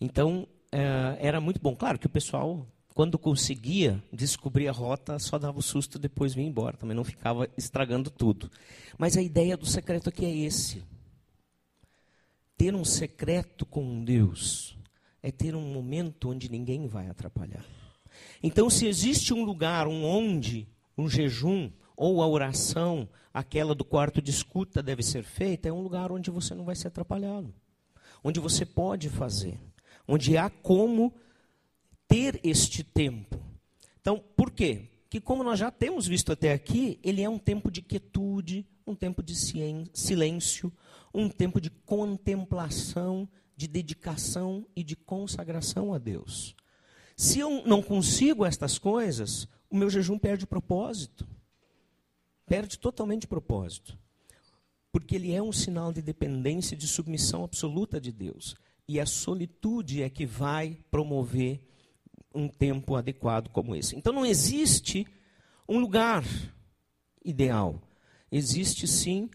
Então, 0.00 0.48
é, 0.72 1.18
era 1.20 1.40
muito 1.40 1.60
bom. 1.60 1.76
Claro 1.76 1.98
que 1.98 2.06
o 2.06 2.10
pessoal, 2.10 2.66
quando 2.94 3.18
conseguia 3.18 4.02
descobrir 4.10 4.66
a 4.66 4.72
rota, 4.72 5.18
só 5.18 5.38
dava 5.38 5.58
o 5.58 5.62
susto 5.62 5.98
depois 5.98 6.34
vinha 6.34 6.48
embora. 6.48 6.76
Também 6.76 6.96
não 6.96 7.04
ficava 7.04 7.46
estragando 7.56 8.10
tudo. 8.10 8.50
Mas 8.96 9.16
a 9.16 9.22
ideia 9.22 9.56
do 9.56 9.66
secreto 9.66 10.08
aqui 10.08 10.24
é 10.24 10.34
esse. 10.34 10.82
Ter 12.56 12.74
um 12.74 12.84
secreto 12.84 13.66
com 13.66 14.02
Deus 14.02 14.76
é 15.22 15.30
ter 15.30 15.54
um 15.54 15.72
momento 15.72 16.30
onde 16.30 16.50
ninguém 16.50 16.86
vai 16.86 17.08
atrapalhar. 17.08 17.64
Então, 18.42 18.68
se 18.68 18.86
existe 18.86 19.32
um 19.32 19.44
lugar 19.44 19.86
um 19.86 20.04
onde 20.04 20.66
um 20.96 21.08
jejum 21.08 21.70
ou 21.96 22.22
a 22.22 22.26
oração, 22.26 23.08
aquela 23.32 23.74
do 23.74 23.84
quarto 23.84 24.20
de 24.20 24.30
escuta, 24.30 24.82
deve 24.82 25.02
ser 25.02 25.22
feita, 25.22 25.68
é 25.68 25.72
um 25.72 25.82
lugar 25.82 26.10
onde 26.10 26.30
você 26.30 26.54
não 26.54 26.64
vai 26.64 26.74
ser 26.74 26.88
atrapalhado, 26.88 27.54
onde 28.24 28.40
você 28.40 28.66
pode 28.66 29.08
fazer, 29.08 29.58
onde 30.06 30.36
há 30.36 30.50
como 30.50 31.14
ter 32.08 32.40
este 32.44 32.84
tempo. 32.84 33.40
Então, 34.00 34.22
por 34.36 34.50
quê? 34.50 34.88
Que, 35.08 35.20
como 35.20 35.44
nós 35.44 35.58
já 35.58 35.70
temos 35.70 36.06
visto 36.06 36.32
até 36.32 36.52
aqui, 36.52 36.98
ele 37.02 37.22
é 37.22 37.28
um 37.28 37.38
tempo 37.38 37.70
de 37.70 37.82
quietude, 37.82 38.66
um 38.86 38.94
tempo 38.94 39.22
de 39.22 39.34
silêncio, 39.36 40.72
um 41.14 41.28
tempo 41.28 41.60
de 41.60 41.70
contemplação, 41.70 43.28
de 43.56 43.68
dedicação 43.68 44.66
e 44.74 44.82
de 44.82 44.96
consagração 44.96 45.92
a 45.94 45.98
Deus. 45.98 46.56
Se 47.16 47.38
eu 47.38 47.62
não 47.66 47.82
consigo 47.82 48.44
estas 48.44 48.78
coisas, 48.78 49.46
o 49.70 49.76
meu 49.76 49.88
jejum 49.88 50.18
perde 50.18 50.46
propósito. 50.46 51.26
Perde 52.46 52.78
totalmente 52.78 53.26
propósito. 53.26 53.96
Porque 54.90 55.16
ele 55.16 55.32
é 55.32 55.42
um 55.42 55.52
sinal 55.52 55.92
de 55.92 56.02
dependência, 56.02 56.76
de 56.76 56.86
submissão 56.86 57.44
absoluta 57.44 58.00
de 58.00 58.12
Deus. 58.12 58.54
E 58.92 59.00
a 59.00 59.06
solitude 59.06 60.02
é 60.02 60.10
que 60.10 60.26
vai 60.26 60.76
promover 60.90 61.62
um 62.34 62.46
tempo 62.46 62.94
adequado 62.94 63.48
como 63.48 63.74
esse. 63.74 63.96
Então 63.96 64.12
não 64.12 64.26
existe 64.26 65.06
um 65.66 65.78
lugar 65.78 66.22
ideal. 67.24 67.80
Existe 68.30 68.86
sim 68.86 69.30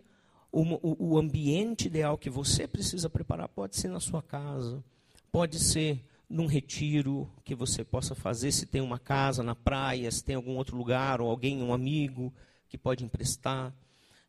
o, 0.52 1.14
o, 1.14 1.18
ambiente 1.18 1.88
ideal 1.88 2.20
que 2.20 2.30
você 2.30 2.68
precisa 2.68 3.10
preparar. 3.10 3.50
Pode 3.50 3.78
ser 3.78 3.88
na 3.88 4.00
sua 4.00 4.22
casa, 4.22 4.84
pode 5.32 5.58
ser 5.58 6.06
num 6.30 6.46
retiro 6.46 7.28
que 7.44 7.56
você 7.56 7.84
possa 7.84 8.14
fazer, 8.14 8.52
se 8.52 8.68
tem 8.68 8.82
uma 8.82 9.00
casa 9.00 9.42
na 9.42 9.56
praia, 9.56 10.12
se 10.12 10.24
tem 10.24 10.36
algum 10.36 10.56
outro 10.56 10.78
lugar, 10.78 11.20
ou 11.20 11.32
alguém, 11.32 11.64
um 11.64 11.74
amigo 11.74 12.32
que 12.70 12.78
pode 12.78 13.04
emprestar. 13.04 13.74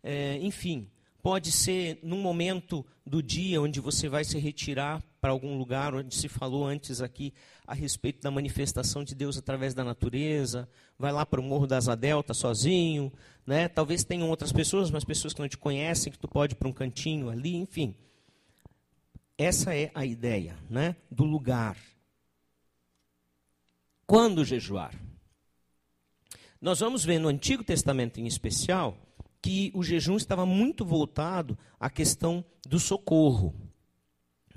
É, 0.02 0.38
enfim, 0.38 0.90
pode 1.23 1.52
ser 1.52 1.99
num 2.02 2.23
momento 2.23 2.82
do 3.04 3.23
dia 3.23 3.61
onde 3.61 3.78
você 3.78 4.08
vai 4.08 4.25
se 4.25 4.38
retirar 4.38 5.04
para 5.20 5.30
algum 5.30 5.56
lugar, 5.58 5.94
onde 5.94 6.14
se 6.14 6.28
falou 6.28 6.66
antes 6.66 7.00
aqui 7.00 7.34
a 7.66 7.75
respeito 7.75 8.22
da 8.22 8.30
manifestação 8.30 9.02
de 9.02 9.14
Deus 9.14 9.37
através 9.37 9.75
da 9.75 9.84
natureza, 9.84 10.68
vai 10.98 11.12
lá 11.12 11.26
para 11.26 11.40
o 11.40 11.44
Morro 11.44 11.66
da 11.66 11.76
Asa 11.76 11.98
sozinho, 12.32 13.12
né? 13.46 13.68
talvez 13.68 14.04
tenham 14.04 14.28
outras 14.28 14.52
pessoas, 14.52 14.90
mas 14.90 15.04
pessoas 15.04 15.34
que 15.34 15.40
não 15.40 15.48
te 15.48 15.58
conhecem, 15.58 16.12
que 16.12 16.18
tu 16.18 16.28
pode 16.28 16.54
ir 16.54 16.56
para 16.56 16.68
um 16.68 16.72
cantinho 16.72 17.30
ali, 17.30 17.56
enfim. 17.56 17.94
Essa 19.37 19.75
é 19.75 19.90
a 19.94 20.04
ideia 20.04 20.56
né, 20.68 20.96
do 21.10 21.25
lugar. 21.25 21.76
Quando 24.06 24.44
jejuar? 24.44 24.94
Nós 26.60 26.80
vamos 26.80 27.04
ver 27.04 27.18
no 27.18 27.28
Antigo 27.28 27.62
Testamento 27.62 28.18
em 28.18 28.26
especial 28.26 28.96
que 29.40 29.70
o 29.75 29.82
jejum 29.82 30.16
estava 30.16 30.44
muito 30.44 30.84
voltado 30.84 31.56
à 31.78 31.88
questão 31.88 32.44
do 32.66 32.80
socorro. 32.80 33.54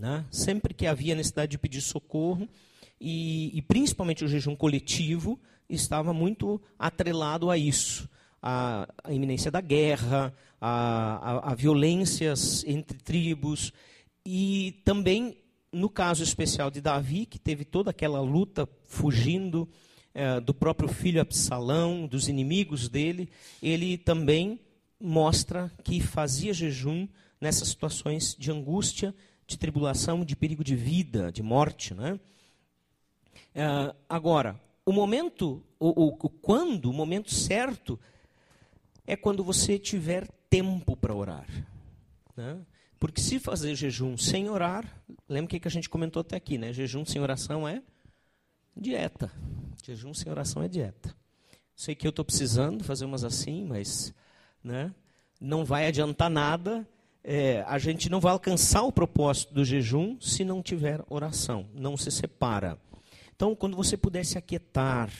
Né? 0.01 0.25
Sempre 0.31 0.73
que 0.73 0.87
havia 0.87 1.13
necessidade 1.13 1.51
de 1.51 1.59
pedir 1.59 1.79
socorro, 1.79 2.49
e, 2.99 3.55
e 3.55 3.61
principalmente 3.61 4.25
o 4.25 4.27
jejum 4.27 4.55
coletivo, 4.55 5.39
estava 5.69 6.11
muito 6.11 6.59
atrelado 6.79 7.51
a 7.51 7.57
isso. 7.57 8.09
A, 8.41 8.91
a 9.03 9.13
iminência 9.13 9.51
da 9.51 9.61
guerra, 9.61 10.33
a, 10.59 11.49
a, 11.49 11.51
a 11.51 11.53
violências 11.53 12.63
entre 12.65 12.97
tribos, 12.97 13.71
e 14.25 14.81
também, 14.83 15.37
no 15.71 15.87
caso 15.87 16.23
especial 16.23 16.71
de 16.71 16.81
Davi, 16.81 17.27
que 17.27 17.37
teve 17.37 17.63
toda 17.63 17.91
aquela 17.91 18.21
luta 18.21 18.67
fugindo 18.85 19.69
é, 20.15 20.39
do 20.39 20.51
próprio 20.51 20.89
filho 20.89 21.21
Absalão, 21.21 22.07
dos 22.07 22.27
inimigos 22.27 22.89
dele, 22.89 23.29
ele 23.61 23.99
também 23.99 24.59
mostra 24.99 25.71
que 25.83 26.01
fazia 26.01 26.55
jejum 26.55 27.07
nessas 27.39 27.67
situações 27.67 28.35
de 28.35 28.51
angústia, 28.51 29.13
de 29.51 29.59
tribulação, 29.59 30.23
de 30.23 30.35
perigo 30.35 30.63
de 30.63 30.75
vida, 30.75 31.31
de 31.31 31.43
morte. 31.43 31.93
Né? 31.93 32.19
É, 33.53 33.93
agora, 34.07 34.59
o 34.85 34.91
momento, 34.91 35.63
o, 35.79 36.05
o, 36.05 36.07
o 36.07 36.29
quando, 36.29 36.85
o 36.89 36.93
momento 36.93 37.33
certo, 37.33 37.99
é 39.05 39.15
quando 39.15 39.43
você 39.43 39.77
tiver 39.77 40.27
tempo 40.49 40.95
para 40.95 41.13
orar. 41.13 41.47
Né? 42.35 42.59
Porque 42.99 43.19
se 43.19 43.39
fazer 43.39 43.75
jejum 43.75 44.15
sem 44.15 44.49
orar, 44.49 44.85
lembra 45.27 45.55
o 45.55 45.59
que 45.59 45.67
a 45.67 45.71
gente 45.71 45.89
comentou 45.89 46.21
até 46.21 46.35
aqui, 46.35 46.57
né? 46.57 46.71
Jejum 46.71 47.03
sem 47.03 47.19
oração 47.19 47.67
é 47.67 47.81
dieta. 48.77 49.31
Jejum 49.83 50.13
sem 50.13 50.31
oração 50.31 50.61
é 50.61 50.67
dieta. 50.67 51.15
Sei 51.75 51.95
que 51.95 52.05
eu 52.05 52.11
estou 52.11 52.23
precisando 52.23 52.83
fazer 52.83 53.05
umas 53.05 53.23
assim, 53.23 53.65
mas 53.65 54.13
né, 54.63 54.93
não 55.39 55.65
vai 55.65 55.87
adiantar 55.87 56.29
nada. 56.29 56.87
É, 57.23 57.63
a 57.67 57.77
gente 57.77 58.09
não 58.09 58.19
vai 58.19 58.31
alcançar 58.31 58.81
o 58.83 58.91
propósito 58.91 59.53
do 59.53 59.63
jejum 59.63 60.19
se 60.19 60.43
não 60.43 60.61
tiver 60.61 61.03
oração. 61.09 61.67
Não 61.73 61.95
se 61.95 62.09
separa. 62.09 62.79
Então, 63.35 63.55
quando 63.55 63.75
você 63.75 63.95
puder 63.95 64.25
se 64.25 64.37
aquietar, 64.37 65.11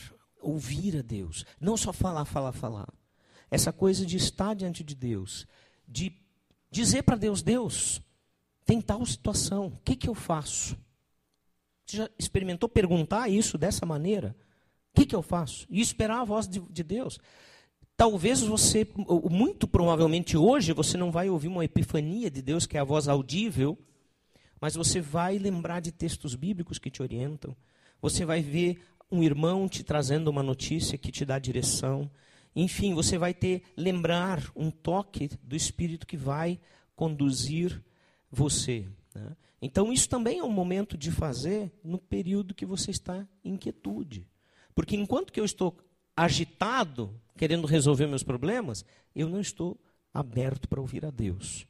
ouvir 0.42 0.98
a 0.98 1.02
Deus, 1.02 1.46
não 1.60 1.78
só 1.78 1.94
falar, 1.94 2.26
falar, 2.26 2.52
falar. 2.52 2.88
Essa 3.50 3.72
coisa 3.72 4.06
de 4.06 4.18
estar 4.18 4.56
diante 4.56 4.84
de 4.84 4.96
Deus, 4.96 5.46
de 5.88 6.14
dizer 6.70 7.04
para 7.04 7.16
Deus: 7.16 7.42
Deus, 7.42 8.02
tem 8.66 8.82
tal 8.82 9.06
situação, 9.06 9.68
o 9.68 9.80
que, 9.84 9.96
que 9.96 10.10
eu 10.10 10.16
faço? 10.16 10.78
Você 11.86 11.98
já 11.98 12.10
experimentou 12.18 12.70
perguntar 12.70 13.30
isso 13.30 13.58
dessa 13.58 13.86
maneira? 13.86 14.36
O 14.94 15.00
que, 15.00 15.06
que 15.06 15.16
eu 15.16 15.22
faço? 15.22 15.68
E 15.70 15.82
esperar 15.82 16.22
a 16.22 16.24
voz 16.26 16.48
de, 16.48 16.60
de 16.60 16.84
Deus. 16.84 17.20
Talvez 18.02 18.42
você, 18.42 18.88
muito 19.30 19.68
provavelmente 19.68 20.36
hoje, 20.36 20.74
você 20.74 20.98
não 20.98 21.12
vai 21.12 21.30
ouvir 21.30 21.50
uma 21.50 21.64
epifania 21.64 22.32
de 22.32 22.42
Deus, 22.42 22.66
que 22.66 22.76
é 22.76 22.80
a 22.80 22.84
voz 22.84 23.08
audível, 23.08 23.78
mas 24.60 24.74
você 24.74 25.00
vai 25.00 25.38
lembrar 25.38 25.82
de 25.82 25.92
textos 25.92 26.34
bíblicos 26.34 26.80
que 26.80 26.90
te 26.90 27.04
orientam. 27.04 27.56
Você 28.02 28.26
vai 28.26 28.42
ver 28.42 28.82
um 29.12 29.22
irmão 29.22 29.70
te 29.70 29.84
trazendo 29.84 30.30
uma 30.30 30.42
notícia 30.42 30.98
que 30.98 31.12
te 31.12 31.24
dá 31.24 31.38
direção. 31.38 32.10
Enfim, 32.56 32.96
você 32.96 33.20
vai 33.20 33.36
ter 33.36 33.62
lembrar 33.78 34.52
um 34.56 34.72
toque 34.72 35.30
do 35.44 35.56
Espírito 35.56 36.08
que 36.08 36.18
vai 36.18 36.60
conduzir 36.96 37.84
você. 38.32 38.88
Né? 39.14 39.38
Então, 39.62 39.94
isso 39.94 40.10
também 40.10 40.40
é 40.40 40.44
um 40.44 40.52
momento 40.52 40.98
de 40.98 41.12
fazer 41.12 41.72
no 41.84 42.00
período 42.00 42.56
que 42.56 42.66
você 42.66 42.90
está 42.90 43.28
em 43.46 43.56
quietude. 43.56 44.28
Porque 44.74 44.96
enquanto 44.96 45.32
que 45.32 45.40
eu 45.40 45.46
estou 45.46 45.78
agitado, 46.16 47.14
querendo 47.38 47.68
resolver 47.68 48.08
meus 48.08 48.24
problemas, 48.24 48.86
eu 49.16 49.28
não 49.28 49.40
estou 49.40 49.80
aberto 50.14 50.68
para 50.68 50.82
ouvir 50.82 51.06
a 51.06 51.10
Deus. 51.10 51.66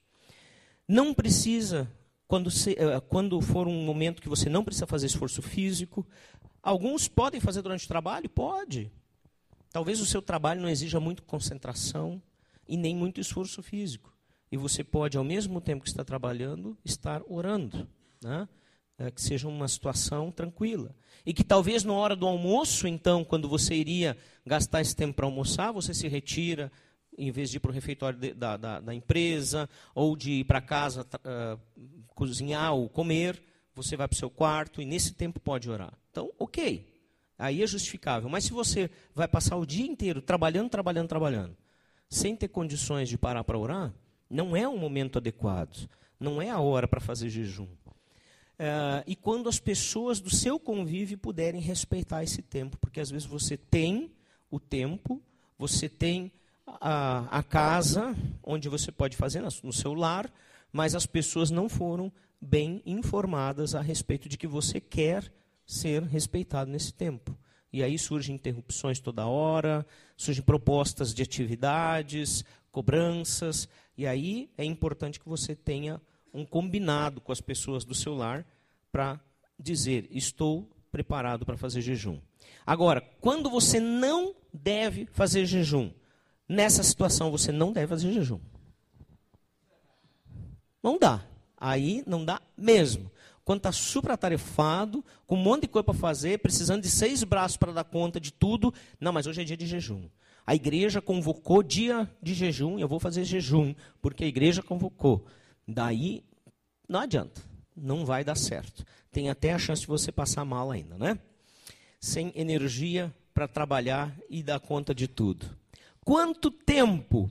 Não 0.88 1.14
precisa, 1.14 1.90
quando, 2.28 2.52
se, 2.52 2.72
eh, 2.78 3.00
quando 3.02 3.40
for 3.40 3.68
um 3.68 3.86
momento 3.86 4.22
que 4.22 4.30
você 4.30 4.50
não 4.50 4.64
precisa 4.64 4.88
fazer 4.88 5.06
esforço 5.06 5.42
físico, 5.42 6.06
alguns 6.62 7.08
podem 7.08 7.40
fazer 7.40 7.62
durante 7.62 7.86
o 7.86 7.88
trabalho? 7.88 8.30
Pode. 8.30 8.92
Talvez 9.72 10.02
o 10.02 10.06
seu 10.06 10.22
trabalho 10.22 10.62
não 10.62 10.70
exija 10.70 11.00
muito 11.00 11.24
concentração 11.24 12.22
e 12.68 12.76
nem 12.76 12.96
muito 12.96 13.22
esforço 13.22 13.64
físico. 13.64 14.14
E 14.52 14.58
você 14.58 14.84
pode, 14.84 15.18
ao 15.18 15.24
mesmo 15.24 15.62
tempo 15.62 15.84
que 15.84 15.90
está 15.90 16.04
trabalhando, 16.04 16.78
estar 16.84 17.22
orando. 17.28 17.88
Né? 18.22 18.48
É, 19.02 19.10
que 19.10 19.20
seja 19.20 19.48
uma 19.48 19.68
situação 19.68 20.32
tranquila. 20.32 20.94
E 21.26 21.34
que 21.34 21.44
talvez 21.44 21.84
na 21.84 21.94
hora 21.94 22.16
do 22.16 22.28
almoço, 22.28 22.88
então, 22.88 23.24
quando 23.24 23.50
você 23.50 23.74
iria 23.74 24.16
gastar 24.46 24.82
esse 24.82 24.96
tempo 24.96 25.16
para 25.16 25.26
almoçar, 25.26 25.72
você 25.72 25.92
se 25.92 26.08
retira, 26.08 26.72
em 27.18 27.32
vez 27.32 27.50
de 27.50 27.58
ir 27.58 27.60
para 27.60 27.72
o 27.72 27.74
refeitório 27.74 28.20
de, 28.20 28.34
da, 28.34 28.58
da, 28.58 28.80
da, 28.80 28.94
empresa, 28.94 29.68
ou 29.96 30.16
de 30.16 30.32
ir 30.32 30.44
para 30.44 30.62
casa 30.62 31.02
uh, 31.02 31.60
cozinhar 32.14 32.74
ou 32.74 32.88
comer, 32.88 33.42
você 33.74 33.98
vai 33.98 34.08
para 34.08 34.16
o 34.16 34.20
seu 34.20 34.30
quarto 34.30 34.82
e 34.82 34.86
nesse 34.86 35.14
tempo 35.14 35.40
pode 35.40 35.68
orar. 35.68 35.94
Então, 36.12 36.32
ok. 36.38 36.88
Aí 37.40 37.64
é 37.64 37.68
justificável. 37.68 38.30
Mas 38.30 38.44
se 38.44 38.52
você 38.52 38.88
vai 39.16 39.28
passar 39.28 39.58
o 39.58 39.66
dia 39.66 39.86
inteiro 39.86 40.22
trabalhando, 40.22 40.70
trabalhando, 40.70 41.08
trabalhando, 41.08 41.58
sem 42.08 42.36
ter 42.36 42.50
condições 42.50 43.10
de 43.10 43.18
parar 43.18 43.44
para 43.44 43.58
orar, 43.58 43.92
não 44.30 44.56
é 44.56 44.68
um 44.68 44.78
momento 44.78 45.18
adequado. 45.18 45.90
Não 46.20 46.40
é 46.40 46.52
a 46.52 46.60
hora 46.60 46.88
para 46.88 47.02
fazer 47.02 47.30
jejum. 47.30 47.68
Uh, 48.62 49.02
e 49.08 49.16
quando 49.16 49.50
as 49.50 49.60
pessoas 49.60 50.20
do 50.20 50.30
seu 50.30 50.60
convívio 50.60 51.18
puderem 51.18 51.60
respeitar 51.60 52.24
esse 52.24 52.44
tempo, 52.44 52.78
porque 52.78 53.00
às 53.00 53.10
vezes 53.10 53.28
você 53.28 53.58
tem 53.58 54.12
o 54.52 54.60
tempo, 54.60 55.20
você 55.58 55.90
tem 55.90 56.32
a, 56.68 57.40
a 57.40 57.42
casa 57.42 58.16
onde 58.44 58.70
você 58.70 58.92
pode 58.92 59.18
fazer 59.18 59.42
no 59.64 59.74
seu 59.74 59.96
lar, 59.96 60.32
mas 60.72 60.94
as 60.94 61.08
pessoas 61.08 61.50
não 61.50 61.68
foram 61.68 62.12
bem 62.40 62.84
informadas 62.86 63.74
a 63.74 63.82
respeito 63.82 64.30
de 64.30 64.38
que 64.38 64.46
você 64.46 64.80
quer 64.80 65.34
ser 65.66 66.04
respeitado 66.04 66.70
nesse 66.70 66.94
tempo. 66.94 67.36
E 67.74 67.82
aí 67.82 67.98
surgem 67.98 68.36
interrupções 68.36 69.00
toda 69.00 69.26
hora, 69.26 69.84
surgem 70.16 70.44
propostas 70.44 71.16
de 71.16 71.24
atividades, 71.24 72.46
cobranças, 72.72 73.68
e 73.98 74.06
aí 74.06 74.52
é 74.56 74.64
importante 74.64 75.20
que 75.20 75.28
você 75.28 75.56
tenha 75.56 76.00
um 76.34 76.46
combinado 76.46 77.20
com 77.20 77.32
as 77.32 77.42
pessoas 77.42 77.84
do 77.84 77.96
seu 77.96 78.14
lar 78.14 78.46
para 78.92 79.20
dizer: 79.60 80.08
estou 80.12 80.70
preparado 80.92 81.46
para 81.46 81.58
fazer 81.58 81.82
jejum. 81.82 82.20
Agora, 82.66 83.02
quando 83.20 83.50
você 83.50 83.80
não 83.80 84.36
deve 84.54 85.06
fazer 85.08 85.46
jejum, 85.46 85.92
nessa 86.48 86.84
situação 86.84 87.32
você 87.32 87.52
não 87.52 87.72
deve 87.72 87.88
fazer 87.88 88.12
jejum. 88.12 88.40
Não 90.82 90.98
dá. 90.98 91.26
Aí 91.58 92.04
não 92.08 92.26
dá 92.26 92.42
mesmo 92.58 93.12
quando 93.44 93.60
está 93.60 93.72
supratarefado, 93.72 95.04
com 95.26 95.36
um 95.36 95.42
monte 95.42 95.64
de 95.64 95.68
coisa 95.68 95.84
para 95.84 95.94
fazer, 95.94 96.40
precisando 96.40 96.84
de 96.84 96.90
seis 96.90 97.24
braços 97.24 97.58
para 97.58 97.74
dar 97.74 97.84
conta 97.84 98.20
de 98.20 98.32
tudo. 98.32 98.74
Não, 99.00 99.12
mas 99.12 99.28
hoje 99.28 99.42
é 99.42 99.44
dia 99.44 99.58
de 99.58 99.66
jejum. 99.66 100.08
A 100.46 100.56
igreja 100.56 101.02
convocou 101.02 101.62
dia 101.62 102.10
de 102.22 102.34
jejum, 102.34 102.80
eu 102.80 102.88
vou 102.88 103.00
fazer 103.00 103.24
jejum, 103.24 103.74
porque 104.02 104.24
a 104.24 104.28
igreja 104.28 104.62
convocou. 104.64 105.26
Daí, 105.68 106.24
não 106.88 107.02
adianta, 107.02 107.42
não 107.76 108.06
vai 108.06 108.24
dar 108.24 108.36
certo. 108.36 108.86
Tem 109.12 109.30
até 109.30 109.54
a 109.54 109.60
chance 109.60 109.82
de 109.82 109.88
você 109.88 110.12
passar 110.12 110.46
mal 110.46 110.72
ainda, 110.72 110.98
né? 110.98 111.20
Sem 112.00 112.32
energia 112.36 113.14
para 113.34 113.48
trabalhar 113.48 114.16
e 114.30 114.44
dar 114.44 114.60
conta 114.60 114.94
de 114.94 115.08
tudo. 115.08 115.46
Quanto 116.04 116.50
tempo? 116.50 117.30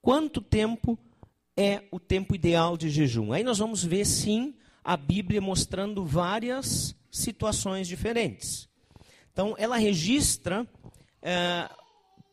Quanto 0.00 0.40
tempo 0.40 0.98
é 1.56 1.84
o 1.90 1.98
tempo 1.98 2.34
ideal 2.34 2.76
de 2.76 2.90
jejum? 2.90 3.32
Aí 3.32 3.42
nós 3.42 3.58
vamos 3.58 3.84
ver, 3.84 4.04
sim, 4.04 4.54
a 4.82 4.96
Bíblia 4.96 5.40
mostrando 5.40 6.04
várias 6.04 6.94
situações 7.10 7.88
diferentes. 7.88 8.68
Então, 9.32 9.54
ela 9.56 9.76
registra 9.76 10.68
é, 11.22 11.70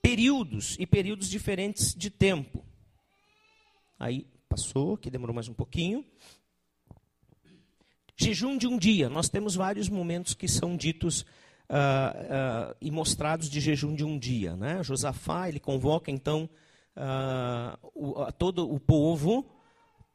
períodos 0.01 0.75
e 0.79 0.85
períodos 0.85 1.29
diferentes 1.29 1.95
de 1.95 2.09
tempo. 2.09 2.65
Aí 3.97 4.25
passou, 4.51 4.97
que 4.97 5.09
demorou 5.09 5.33
mais 5.33 5.47
um 5.47 5.53
pouquinho. 5.53 6.03
Jejum 8.17 8.57
de 8.57 8.67
um 8.67 8.77
dia. 8.77 9.09
Nós 9.09 9.29
temos 9.29 9.55
vários 9.55 9.87
momentos 9.87 10.33
que 10.33 10.45
são 10.45 10.75
ditos 10.75 11.21
uh, 11.21 11.23
uh, 12.71 12.75
e 12.81 12.91
mostrados 12.91 13.49
de 13.49 13.61
jejum 13.61 13.95
de 13.95 14.03
um 14.03 14.19
dia. 14.19 14.57
Né? 14.57 14.83
Josafá, 14.83 15.47
ele 15.47 15.59
convoca 15.59 16.11
então 16.11 16.49
uh, 16.97 17.77
o, 17.95 18.29
todo 18.33 18.69
o 18.69 18.77
povo 18.77 19.45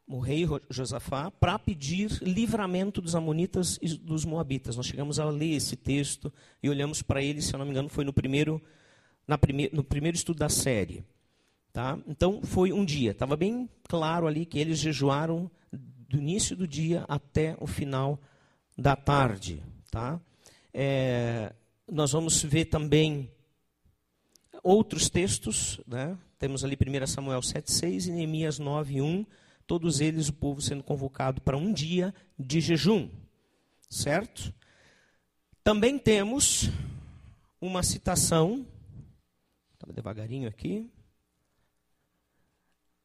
o 0.09 0.21
rei 0.21 0.45
Josafá, 0.71 1.33
para 1.33 1.59
pedir 1.59 2.09
livramento 2.23 3.01
dos 3.01 3.17
amonitas 3.17 3.77
e 3.83 3.89
dos 3.89 4.25
moabitas. 4.25 4.77
Nós 4.77 4.87
chegamos 4.87 5.19
a 5.19 5.25
ler 5.25 5.57
esse 5.57 5.75
texto 5.75 6.33
e 6.63 6.71
olhamos 6.71 7.03
para 7.03 7.21
ele, 7.21 7.43
se 7.43 7.53
eu 7.53 7.59
não 7.59 7.65
me 7.65 7.73
engano, 7.73 7.89
foi 7.89 8.05
no 8.05 8.13
primeiro, 8.13 8.63
na 9.27 9.37
prime, 9.37 9.69
no 9.73 9.83
primeiro 9.83 10.17
estudo 10.17 10.39
da 10.39 10.49
série. 10.49 11.05
Tá? 11.77 11.99
Então, 12.09 12.41
foi 12.43 12.73
um 12.73 12.87
dia. 12.87 13.11
Estava 13.11 13.37
bem 13.37 13.69
claro 13.87 14.27
ali 14.27 14.47
que 14.47 14.59
eles 14.59 14.79
jejuaram 14.79 15.51
do 15.71 16.17
início 16.17 16.57
do 16.57 16.67
dia 16.67 17.05
até 17.07 17.55
o 17.61 17.67
final 17.67 18.19
da 18.79 18.97
tarde. 18.97 19.63
Tá? 19.91 20.19
É, 20.73 21.53
nós 21.87 22.13
vamos 22.13 22.43
ver 22.43 22.65
também 22.65 23.31
outros 24.63 25.11
textos. 25.11 25.79
Né? 25.87 26.17
Temos 26.39 26.65
ali 26.65 26.79
1 26.81 27.07
Samuel 27.07 27.41
7,6 27.41 28.07
e 28.07 28.11
Neemias 28.11 28.59
9,1 28.59 29.27
todos 29.67 30.01
eles 30.01 30.31
o 30.31 30.33
povo 30.33 30.63
sendo 30.63 30.83
convocado 30.83 31.43
para 31.43 31.59
um 31.59 31.71
dia 31.75 32.15
de 32.39 32.59
jejum, 32.59 33.11
certo? 33.91 34.51
Também 35.63 35.99
temos 35.99 36.71
uma 37.61 37.83
citação, 37.83 38.67
estava 39.75 39.93
devagarinho 39.93 40.49
aqui. 40.49 40.91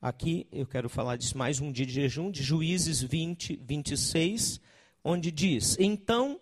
Aqui 0.01 0.47
eu 0.51 0.65
quero 0.65 0.89
falar 0.89 1.15
de 1.15 1.37
mais 1.37 1.59
um 1.61 1.71
dia 1.71 1.85
de 1.85 1.93
jejum, 1.93 2.31
de 2.31 2.41
Juízes 2.41 3.03
20, 3.03 3.61
26, 3.63 4.59
onde 5.03 5.31
diz: 5.31 5.77
Então 5.79 6.41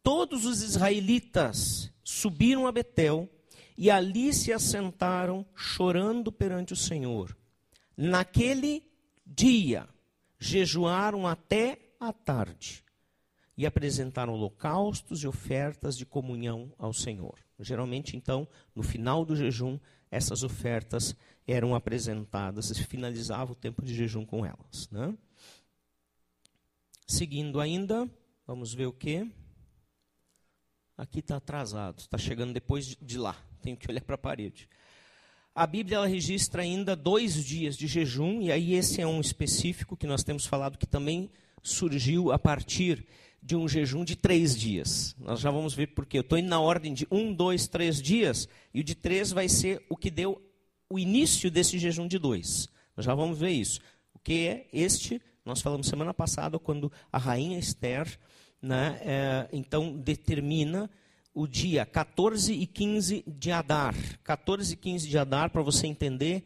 todos 0.00 0.46
os 0.46 0.62
israelitas 0.62 1.92
subiram 2.04 2.68
a 2.68 2.72
Betel 2.72 3.28
e 3.76 3.90
ali 3.90 4.32
se 4.32 4.52
assentaram 4.52 5.44
chorando 5.56 6.30
perante 6.30 6.72
o 6.72 6.76
Senhor. 6.76 7.36
Naquele 7.96 8.84
dia, 9.26 9.88
jejuaram 10.38 11.26
até 11.26 11.80
a 11.98 12.12
tarde 12.12 12.84
e 13.56 13.66
apresentaram 13.66 14.34
holocaustos 14.34 15.24
e 15.24 15.26
ofertas 15.26 15.98
de 15.98 16.06
comunhão 16.06 16.72
ao 16.78 16.92
Senhor. 16.92 17.40
Geralmente, 17.58 18.16
então, 18.16 18.46
no 18.72 18.84
final 18.84 19.24
do 19.24 19.34
jejum, 19.34 19.80
essas 20.12 20.44
ofertas 20.44 21.14
eram 21.46 21.74
apresentadas 21.74 22.70
e 22.70 22.84
finalizava 22.84 23.52
o 23.52 23.56
tempo 23.56 23.84
de 23.84 23.94
jejum 23.94 24.24
com 24.24 24.44
elas. 24.44 24.88
Né? 24.90 25.14
Seguindo 27.06 27.60
ainda, 27.60 28.08
vamos 28.46 28.72
ver 28.72 28.86
o 28.86 28.92
que? 28.92 29.28
Aqui 30.96 31.20
está 31.20 31.36
atrasado, 31.36 31.98
está 31.98 32.18
chegando 32.18 32.52
depois 32.52 32.96
de 33.00 33.18
lá, 33.18 33.36
tenho 33.62 33.76
que 33.76 33.90
olhar 33.90 34.02
para 34.02 34.14
a 34.14 34.18
parede. 34.18 34.68
A 35.54 35.66
Bíblia 35.66 35.96
ela 35.96 36.06
registra 36.06 36.62
ainda 36.62 36.94
dois 36.94 37.44
dias 37.44 37.76
de 37.76 37.86
jejum, 37.86 38.40
e 38.40 38.52
aí 38.52 38.74
esse 38.74 39.00
é 39.00 39.06
um 39.06 39.20
específico 39.20 39.96
que 39.96 40.06
nós 40.06 40.22
temos 40.22 40.46
falado 40.46 40.78
que 40.78 40.86
também 40.86 41.30
surgiu 41.62 42.30
a 42.30 42.38
partir 42.38 43.06
de 43.42 43.56
um 43.56 43.66
jejum 43.66 44.04
de 44.04 44.14
três 44.14 44.56
dias. 44.56 45.16
Nós 45.18 45.40
já 45.40 45.50
vamos 45.50 45.74
ver 45.74 45.88
porque 45.88 46.18
eu 46.18 46.20
estou 46.20 46.38
indo 46.38 46.48
na 46.48 46.60
ordem 46.60 46.92
de 46.92 47.06
um, 47.10 47.32
dois, 47.32 47.66
três 47.66 48.00
dias, 48.00 48.48
e 48.72 48.80
o 48.80 48.84
de 48.84 48.94
três 48.94 49.32
vai 49.32 49.48
ser 49.48 49.84
o 49.88 49.96
que 49.96 50.10
deu 50.10 50.40
o 50.90 50.98
início 50.98 51.50
desse 51.50 51.78
jejum 51.78 52.08
de 52.08 52.18
dois. 52.18 52.68
Nós 52.96 53.06
já 53.06 53.14
vamos 53.14 53.38
ver 53.38 53.50
isso. 53.50 53.80
O 54.12 54.18
que 54.18 54.48
é 54.48 54.66
este? 54.72 55.22
Nós 55.44 55.62
falamos 55.62 55.86
semana 55.86 56.12
passada, 56.12 56.58
quando 56.58 56.92
a 57.10 57.16
rainha 57.16 57.58
Esther, 57.58 58.18
né, 58.60 59.00
é, 59.02 59.48
então, 59.52 59.96
determina 59.96 60.90
o 61.32 61.46
dia 61.46 61.86
14 61.86 62.52
e 62.52 62.66
15 62.66 63.24
de 63.26 63.52
Adar. 63.52 63.94
14 64.24 64.74
e 64.74 64.76
15 64.76 65.08
de 65.08 65.16
Adar, 65.16 65.50
para 65.50 65.62
você 65.62 65.86
entender, 65.86 66.44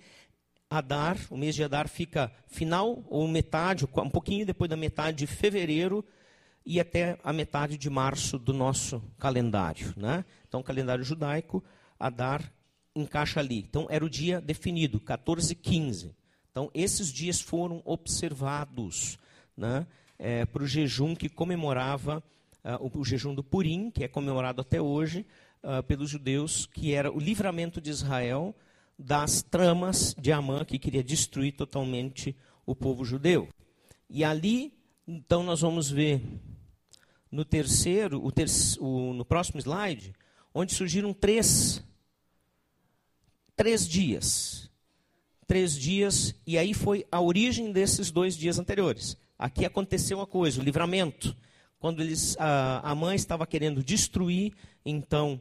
Adar, 0.68 1.18
o 1.30 1.36
mês 1.36 1.54
de 1.54 1.64
Adar 1.64 1.88
fica 1.88 2.30
final 2.46 3.02
ou 3.08 3.26
metade, 3.26 3.84
um 3.84 4.10
pouquinho 4.10 4.44
depois 4.44 4.68
da 4.68 4.76
metade 4.76 5.18
de 5.18 5.26
fevereiro 5.26 6.04
e 6.66 6.78
até 6.78 7.18
a 7.24 7.32
metade 7.32 7.76
de 7.76 7.88
março 7.90 8.38
do 8.38 8.52
nosso 8.52 9.02
calendário. 9.18 9.94
Né? 9.96 10.24
Então, 10.46 10.62
calendário 10.62 11.02
judaico, 11.02 11.64
Adar 11.98 12.53
encaixa 12.94 13.40
ali. 13.40 13.58
Então, 13.58 13.86
era 13.90 14.04
o 14.04 14.10
dia 14.10 14.40
definido, 14.40 15.00
14 15.00 15.52
e 15.52 15.56
15. 15.56 16.14
Então, 16.50 16.70
esses 16.72 17.12
dias 17.12 17.40
foram 17.40 17.82
observados 17.84 19.18
né, 19.56 19.86
é, 20.18 20.44
para 20.44 20.62
o 20.62 20.66
jejum 20.66 21.14
que 21.14 21.28
comemorava 21.28 22.22
uh, 22.64 22.98
o, 22.98 23.04
jejum 23.04 23.34
do 23.34 23.42
Purim, 23.42 23.90
que 23.90 24.04
é 24.04 24.08
comemorado 24.08 24.60
até 24.60 24.80
hoje 24.80 25.26
uh, 25.62 25.82
pelos 25.82 26.08
judeus, 26.08 26.66
que 26.66 26.94
era 26.94 27.12
o 27.12 27.18
livramento 27.18 27.80
de 27.80 27.90
Israel 27.90 28.54
das 28.98 29.42
tramas 29.42 30.14
de 30.16 30.32
Amã, 30.32 30.64
que 30.64 30.78
queria 30.78 31.02
destruir 31.02 31.52
totalmente 31.52 32.36
o 32.64 32.74
povo 32.74 33.04
judeu. 33.04 33.48
E 34.08 34.22
ali, 34.22 34.72
então, 35.06 35.42
nós 35.42 35.60
vamos 35.60 35.90
ver 35.90 36.22
no 37.30 37.44
terceiro, 37.44 38.24
o 38.24 38.30
ter 38.30 38.46
o, 38.78 39.12
no 39.12 39.24
próximo 39.24 39.60
slide, 39.60 40.12
onde 40.54 40.72
surgiram 40.72 41.12
três, 41.12 41.82
três 43.56 43.88
dias. 43.88 44.70
Três 45.46 45.74
dias, 45.74 46.34
e 46.46 46.56
aí 46.56 46.72
foi 46.72 47.06
a 47.12 47.20
origem 47.20 47.70
desses 47.70 48.10
dois 48.10 48.36
dias 48.36 48.58
anteriores. 48.58 49.16
Aqui 49.38 49.64
aconteceu 49.64 50.18
uma 50.18 50.26
coisa, 50.26 50.60
o 50.60 50.64
livramento 50.64 51.36
quando 51.84 52.00
eles, 52.00 52.34
a, 52.38 52.92
a 52.92 52.94
mãe 52.94 53.14
estava 53.14 53.46
querendo 53.46 53.84
destruir, 53.84 54.54
então, 54.86 55.38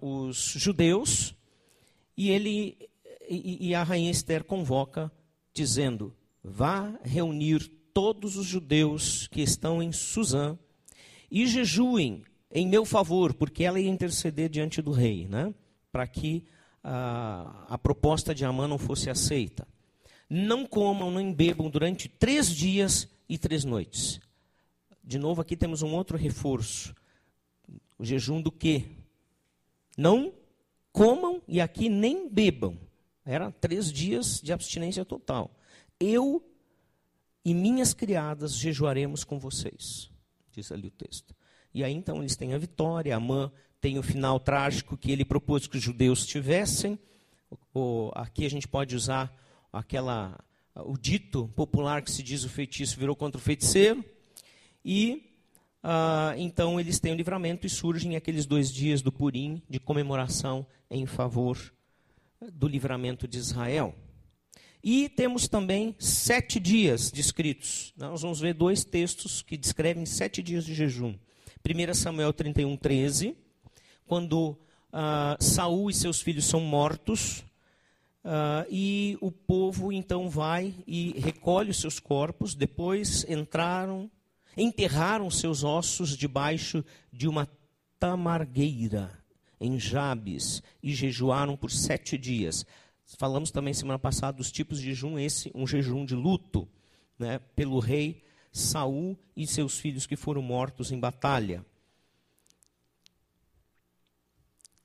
os 0.00 0.36
judeus, 0.36 1.34
e, 2.16 2.30
ele, 2.30 2.78
e, 3.28 3.68
e 3.68 3.74
a 3.74 3.82
rainha 3.82 4.12
Esther 4.12 4.44
convoca, 4.44 5.10
dizendo: 5.52 6.14
vá 6.40 6.96
reunir 7.02 7.68
todos 7.92 8.36
os 8.36 8.46
judeus 8.46 9.26
que 9.26 9.42
estão 9.42 9.82
em 9.82 9.90
Suzã 9.90 10.56
e 11.28 11.44
jejuem 11.48 12.22
em 12.52 12.68
meu 12.68 12.84
favor, 12.84 13.34
porque 13.34 13.64
ela 13.64 13.80
ia 13.80 13.90
interceder 13.90 14.48
diante 14.48 14.80
do 14.80 14.92
rei, 14.92 15.26
né? 15.26 15.52
para 15.90 16.06
que 16.06 16.44
a, 16.82 17.78
proposta 17.78 18.34
de 18.34 18.44
Amã 18.44 18.66
não 18.66 18.78
fosse 18.78 19.10
aceita. 19.10 19.66
Não 20.28 20.64
comam 20.64 21.10
nem 21.10 21.32
bebam 21.32 21.68
durante 21.68 22.08
três 22.08 22.50
dias 22.50 23.08
e 23.28 23.36
três 23.36 23.64
noites. 23.64 24.20
De 25.02 25.18
novo, 25.18 25.40
aqui 25.40 25.56
temos 25.56 25.82
um 25.82 25.92
outro 25.92 26.16
reforço. 26.16 26.94
O 27.98 28.04
jejum 28.04 28.40
do 28.40 28.50
quê? 28.50 28.84
Não 29.96 30.32
comam 30.92 31.42
e 31.46 31.60
aqui 31.60 31.88
nem 31.88 32.28
bebam. 32.28 32.78
Era 33.24 33.50
três 33.50 33.92
dias 33.92 34.40
de 34.40 34.52
abstinência 34.52 35.04
total. 35.04 35.50
Eu 35.98 36.42
e 37.44 37.52
minhas 37.52 37.92
criadas 37.92 38.54
jejuaremos 38.54 39.24
com 39.24 39.38
vocês, 39.38 40.10
diz 40.52 40.70
ali 40.72 40.88
o 40.88 40.90
texto. 40.90 41.34
E 41.72 41.84
aí 41.84 41.92
então 41.92 42.18
eles 42.18 42.36
têm 42.36 42.54
a 42.54 42.58
vitória, 42.58 43.14
Amã 43.14 43.52
tem 43.80 43.98
o 43.98 44.02
final 44.02 44.38
trágico 44.38 44.96
que 44.96 45.10
ele 45.10 45.24
propôs 45.24 45.66
que 45.66 45.76
os 45.76 45.82
judeus 45.82 46.26
tivessem. 46.26 46.98
O, 47.74 48.10
aqui 48.14 48.44
a 48.44 48.50
gente 48.50 48.68
pode 48.68 48.94
usar 48.94 49.34
aquela 49.72 50.38
o 50.74 50.96
dito 50.96 51.48
popular 51.56 52.02
que 52.02 52.10
se 52.10 52.22
diz 52.22 52.44
o 52.44 52.48
feitiço 52.48 52.98
virou 52.98 53.16
contra 53.16 53.38
o 53.38 53.42
feiticeiro. 53.42 54.04
E 54.84 55.30
ah, 55.82 56.34
então 56.36 56.78
eles 56.78 57.00
têm 57.00 57.12
o 57.12 57.16
livramento 57.16 57.66
e 57.66 57.70
surgem 57.70 58.16
aqueles 58.16 58.46
dois 58.46 58.72
dias 58.72 59.00
do 59.02 59.10
Purim 59.10 59.62
de 59.68 59.80
comemoração 59.80 60.66
em 60.90 61.06
favor 61.06 61.58
do 62.52 62.68
livramento 62.68 63.26
de 63.26 63.38
Israel. 63.38 63.94
E 64.82 65.08
temos 65.10 65.46
também 65.46 65.94
sete 65.98 66.58
dias 66.58 67.10
descritos. 67.10 67.92
Nós 67.96 68.22
vamos 68.22 68.40
ver 68.40 68.54
dois 68.54 68.82
textos 68.82 69.42
que 69.42 69.56
descrevem 69.56 70.06
sete 70.06 70.42
dias 70.42 70.64
de 70.64 70.74
jejum. 70.74 71.14
1 71.62 71.94
Samuel 71.94 72.32
31, 72.32 72.76
13, 72.76 73.36
quando 74.10 74.58
ah, 74.92 75.36
Saul 75.38 75.88
e 75.88 75.94
seus 75.94 76.20
filhos 76.20 76.44
são 76.44 76.58
mortos, 76.58 77.44
ah, 78.24 78.66
e 78.68 79.16
o 79.20 79.30
povo 79.30 79.92
então 79.92 80.28
vai 80.28 80.74
e 80.84 81.12
recolhe 81.20 81.70
os 81.70 81.80
seus 81.80 82.00
corpos, 82.00 82.56
depois 82.56 83.24
entraram, 83.28 84.10
enterraram 84.56 85.30
seus 85.30 85.62
ossos 85.62 86.16
debaixo 86.16 86.84
de 87.12 87.28
uma 87.28 87.48
tamargueira 88.00 89.16
em 89.60 89.78
Jabes 89.78 90.60
e 90.82 90.92
jejuaram 90.92 91.56
por 91.56 91.70
sete 91.70 92.18
dias. 92.18 92.66
Falamos 93.16 93.52
também 93.52 93.72
semana 93.72 93.98
passada 93.98 94.38
dos 94.38 94.50
tipos 94.50 94.80
de 94.80 94.86
jejum, 94.86 95.20
esse 95.20 95.52
um 95.54 95.68
jejum 95.68 96.04
de 96.04 96.16
luto, 96.16 96.68
né, 97.16 97.38
pelo 97.54 97.78
rei 97.78 98.24
Saul 98.50 99.16
e 99.36 99.46
seus 99.46 99.78
filhos 99.78 100.04
que 100.04 100.16
foram 100.16 100.42
mortos 100.42 100.90
em 100.90 100.98
batalha. 100.98 101.64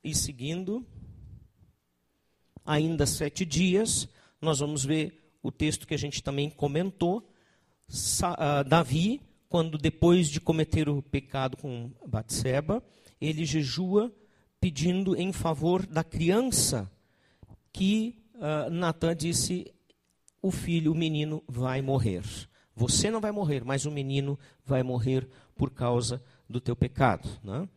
E 0.06 0.14
seguindo, 0.14 0.86
ainda 2.64 3.08
sete 3.08 3.44
dias, 3.44 4.08
nós 4.40 4.60
vamos 4.60 4.86
ver 4.86 5.36
o 5.42 5.52
texto 5.52 5.88
que 5.88 5.96
a 5.96 5.98
gente 5.98 6.22
também 6.22 6.48
comentou. 6.48 7.28
Sa 7.88 8.34
uh, 8.34 8.70
Davi, 8.70 9.20
quando 9.50 9.80
depois 9.80 10.30
de 10.30 10.40
cometer 10.40 10.88
o 10.88 11.02
pecado 11.02 11.58
com 11.58 11.92
Batseba, 12.08 12.84
ele 13.20 13.46
jejua 13.46 14.14
pedindo 14.62 15.16
em 15.16 15.34
favor 15.34 15.84
da 15.88 16.04
criança 16.04 16.88
que 17.74 18.24
uh, 18.36 18.70
Natan 18.70 19.16
disse: 19.16 19.74
o 20.40 20.52
filho, 20.52 20.92
o 20.92 20.96
menino, 20.96 21.44
vai 21.48 21.82
morrer. 21.82 22.22
Você 22.76 23.10
não 23.10 23.20
vai 23.20 23.32
morrer, 23.32 23.66
mas 23.66 23.88
o 23.88 23.92
menino 23.92 24.38
vai 24.64 24.84
morrer 24.84 25.28
por 25.56 25.72
causa 25.72 26.24
do 26.48 26.62
teu 26.62 26.76
pecado. 26.76 27.28
Né? 27.44 27.68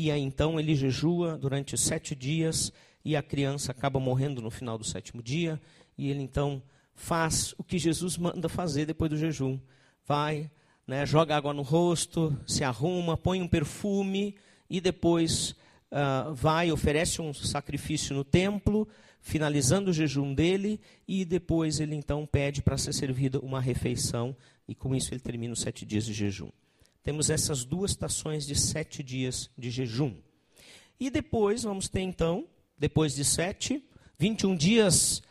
E 0.00 0.12
aí 0.12 0.22
então 0.22 0.60
ele 0.60 0.76
jejua 0.76 1.36
durante 1.36 1.76
sete 1.76 2.14
dias 2.14 2.72
e 3.04 3.16
a 3.16 3.22
criança 3.22 3.72
acaba 3.72 3.98
morrendo 3.98 4.40
no 4.40 4.48
final 4.48 4.78
do 4.78 4.84
sétimo 4.84 5.20
dia. 5.20 5.60
E 5.98 6.08
ele 6.08 6.22
então 6.22 6.62
faz 6.94 7.52
o 7.58 7.64
que 7.64 7.78
Jesus 7.78 8.16
manda 8.16 8.48
fazer 8.48 8.86
depois 8.86 9.10
do 9.10 9.16
jejum: 9.16 9.58
vai, 10.06 10.48
né, 10.86 11.04
joga 11.04 11.36
água 11.36 11.52
no 11.52 11.62
rosto, 11.62 12.32
se 12.46 12.62
arruma, 12.62 13.16
põe 13.16 13.42
um 13.42 13.48
perfume 13.48 14.36
e 14.70 14.80
depois 14.80 15.56
uh, 15.90 16.32
vai, 16.32 16.70
oferece 16.70 17.20
um 17.20 17.34
sacrifício 17.34 18.14
no 18.14 18.22
templo, 18.22 18.86
finalizando 19.20 19.90
o 19.90 19.92
jejum 19.92 20.32
dele, 20.32 20.80
e 21.08 21.24
depois 21.24 21.80
ele 21.80 21.96
então 21.96 22.24
pede 22.24 22.62
para 22.62 22.78
ser 22.78 22.92
servida 22.92 23.40
uma 23.40 23.60
refeição, 23.60 24.36
e 24.68 24.76
com 24.76 24.94
isso 24.94 25.12
ele 25.12 25.20
termina 25.20 25.54
os 25.54 25.60
sete 25.60 25.84
dias 25.84 26.06
de 26.06 26.12
jejum. 26.12 26.50
Temos 27.08 27.30
essas 27.30 27.64
duas 27.64 27.92
estações 27.92 28.46
de 28.46 28.54
sete 28.54 29.02
dias 29.02 29.50
de 29.56 29.70
jejum. 29.70 30.14
E 31.00 31.08
depois 31.08 31.62
vamos 31.62 31.88
ter 31.88 32.02
então, 32.02 32.46
depois 32.76 33.14
de 33.14 33.24
sete, 33.24 33.82
21 34.18 34.54
dias 34.54 35.22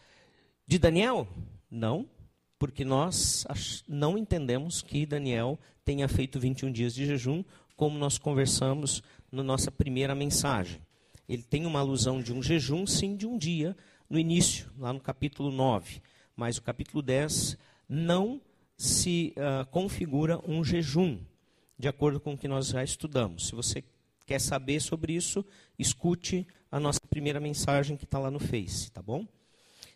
de 0.66 0.80
Daniel? 0.80 1.28
Não, 1.70 2.10
porque 2.58 2.84
nós 2.84 3.46
não 3.88 4.18
entendemos 4.18 4.82
que 4.82 5.06
Daniel 5.06 5.60
tenha 5.86 6.08
feito 6.08 6.40
21 6.40 6.72
dias 6.72 6.96
de 6.96 7.06
jejum, 7.06 7.44
como 7.76 8.00
nós 8.00 8.18
conversamos 8.18 9.04
na 9.32 9.44
nossa 9.44 9.70
primeira 9.70 10.16
mensagem. 10.16 10.82
Ele 11.30 11.44
tem 11.44 11.68
uma 11.68 11.82
alusão 11.82 12.24
de 12.24 12.34
um 12.34 12.42
jejum, 12.42 12.88
sim, 12.88 13.16
de 13.16 13.28
um 13.28 13.38
dia, 13.38 13.78
no 14.10 14.18
início, 14.18 14.68
lá 14.80 14.92
no 14.92 15.00
capítulo 15.00 15.52
9. 15.52 16.02
Mas 16.36 16.58
o 16.58 16.64
capítulo 16.64 17.04
10 17.04 17.56
não 17.88 18.42
se 18.76 19.36
uh, 19.38 19.64
configura 19.68 20.42
um 20.44 20.64
jejum, 20.64 21.20
de 21.78 21.88
acordo 21.88 22.20
com 22.20 22.34
o 22.34 22.38
que 22.38 22.48
nós 22.48 22.68
já 22.68 22.84
estudamos. 22.84 23.48
Se 23.48 23.56
você 23.56 23.84
quer 24.26 24.40
saber 24.40 24.82
sobre 24.82 25.14
isso, 25.14 25.46
escute 25.78 26.46
a 26.72 26.80
nossa 26.80 27.02
primeira 27.10 27.40
mensagem 27.40 27.96
que 27.96 28.04
está 28.04 28.20
lá 28.20 28.30
no 28.30 28.40
Face, 28.40 28.92
tá 28.92 29.02
bom? 29.02 29.26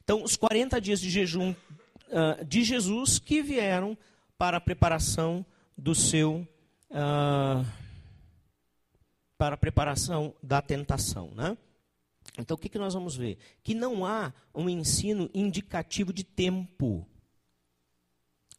Então, 0.04 0.24
os 0.24 0.36
40 0.36 0.80
dias 0.80 1.00
de 1.00 1.10
jejum 1.10 1.52
uh, 1.52 2.46
de 2.46 2.64
Jesus 2.64 3.20
que 3.20 3.42
vieram 3.42 3.98
para 4.38 4.58
a 4.58 4.62
preparação 4.62 5.46
do 5.78 5.94
seu. 5.94 6.48
Uh, 6.90 7.66
para 9.38 9.56
a 9.56 9.58
preparação 9.58 10.36
da 10.42 10.62
tentação. 10.62 11.32
Né? 11.34 11.58
Então, 12.38 12.56
o 12.56 12.58
que, 12.58 12.70
que 12.70 12.78
nós 12.78 12.94
vamos 12.94 13.16
ver? 13.16 13.38
Que 13.64 13.74
não 13.74 14.06
há 14.06 14.32
um 14.54 14.70
ensino 14.70 15.30
indicativo 15.34 16.14
de 16.14 16.24
tempo. 16.24 17.08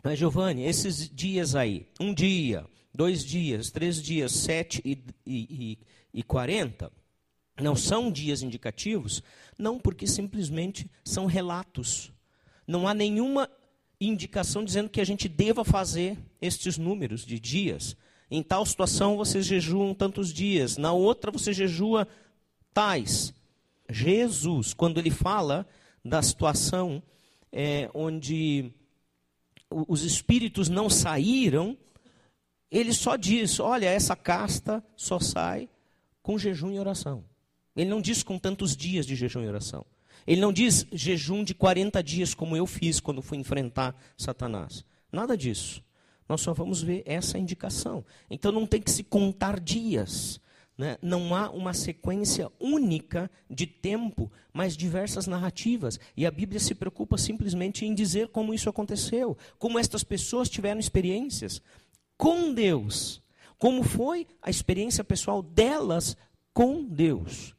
Mas, 0.03 0.19
Giovanni, 0.19 0.65
esses 0.65 1.09
dias 1.09 1.55
aí, 1.55 1.87
um 2.01 2.13
dia, 2.13 2.67
dois 2.95 3.25
dias, 3.25 3.71
três 3.71 4.03
dias, 4.03 4.33
sete 4.33 4.83
e, 4.85 4.99
e, 5.27 5.79
e 6.13 6.23
quarenta, 6.23 6.93
não 7.61 7.75
são 7.75 8.11
dias 8.11 8.43
indicativos? 8.43 9.23
Não, 9.59 9.79
porque 9.79 10.07
simplesmente 10.07 10.91
são 11.05 11.27
relatos. 11.27 12.13
Não 12.67 12.87
há 12.89 12.95
nenhuma 12.95 13.49
indicação 14.01 14.65
dizendo 14.65 14.89
que 14.89 15.01
a 15.01 15.05
gente 15.05 15.29
deva 15.29 15.65
fazer 15.65 16.19
estes 16.41 16.77
números 16.77 17.25
de 17.25 17.39
dias. 17.39 17.97
Em 18.31 18.43
tal 18.43 18.65
situação 18.65 19.17
vocês 19.17 19.45
jejuam 19.45 19.95
tantos 19.95 20.33
dias, 20.33 20.77
na 20.77 20.93
outra 20.93 21.31
você 21.31 21.53
jejua 21.53 22.09
tais. 22.73 23.35
Jesus, 23.91 24.73
quando 24.73 24.99
ele 24.99 25.11
fala 25.11 25.67
da 26.05 26.23
situação 26.23 27.03
é, 27.53 27.91
onde 27.93 28.73
os 29.71 30.03
espíritos 30.03 30.69
não 30.69 30.89
saíram, 30.89 31.77
ele 32.73 32.95
só 32.95 33.17
diz: 33.17 33.61
olha, 33.61 33.87
essa 33.87 34.17
casta 34.17 34.83
só 34.97 35.21
sai 35.21 35.69
com 36.23 36.39
jejum 36.39 36.73
e 36.73 36.81
oração. 36.81 37.23
Ele 37.77 37.91
não 37.91 38.01
diz 38.01 38.23
com 38.23 38.39
tantos 38.39 38.75
dias 38.75 39.07
de 39.07 39.15
jejum 39.15 39.43
e 39.43 39.49
oração. 39.49 39.85
Ele 40.27 40.41
não 40.41 40.53
diz 40.53 40.87
jejum 40.93 41.45
de 41.45 41.55
40 41.55 42.03
dias, 42.03 42.33
como 42.33 42.57
eu 42.57 42.67
fiz 42.67 43.01
quando 43.01 43.21
fui 43.21 43.39
enfrentar 43.39 43.95
Satanás. 44.17 44.85
Nada 45.11 45.37
disso. 45.37 45.83
Nós 46.29 46.41
só 46.41 46.55
vamos 46.55 46.83
ver 46.83 47.03
essa 47.05 47.39
indicação. 47.39 48.05
Então 48.31 48.51
não 48.53 48.67
tem 48.67 48.81
que 48.81 48.91
se 48.91 49.03
contar 49.03 49.61
dias. 49.61 50.41
Né? 50.79 50.97
Não 51.03 51.35
há 51.35 51.51
uma 51.51 51.75
sequência 51.75 52.51
única 52.59 53.31
de 53.51 53.67
tempo, 53.67 54.31
mas 54.53 54.77
diversas 54.77 55.27
narrativas. 55.27 55.99
E 56.17 56.25
a 56.25 56.31
Bíblia 56.31 56.61
se 56.61 56.75
preocupa 56.75 57.19
simplesmente 57.19 57.85
em 57.85 57.95
dizer 57.95 58.29
como 58.29 58.55
isso 58.55 58.71
aconteceu, 58.71 59.37
como 59.59 59.79
estas 59.79 60.03
pessoas 60.03 60.49
tiveram 60.49 60.81
experiências 60.81 61.61
com 62.23 62.55
Deus, 62.55 63.21
como 63.59 63.83
foi 63.83 64.29
a 64.41 64.49
experiência 64.49 65.03
pessoal 65.03 65.43
delas 65.43 66.17
com 66.55 66.85
Deus. 66.85 67.53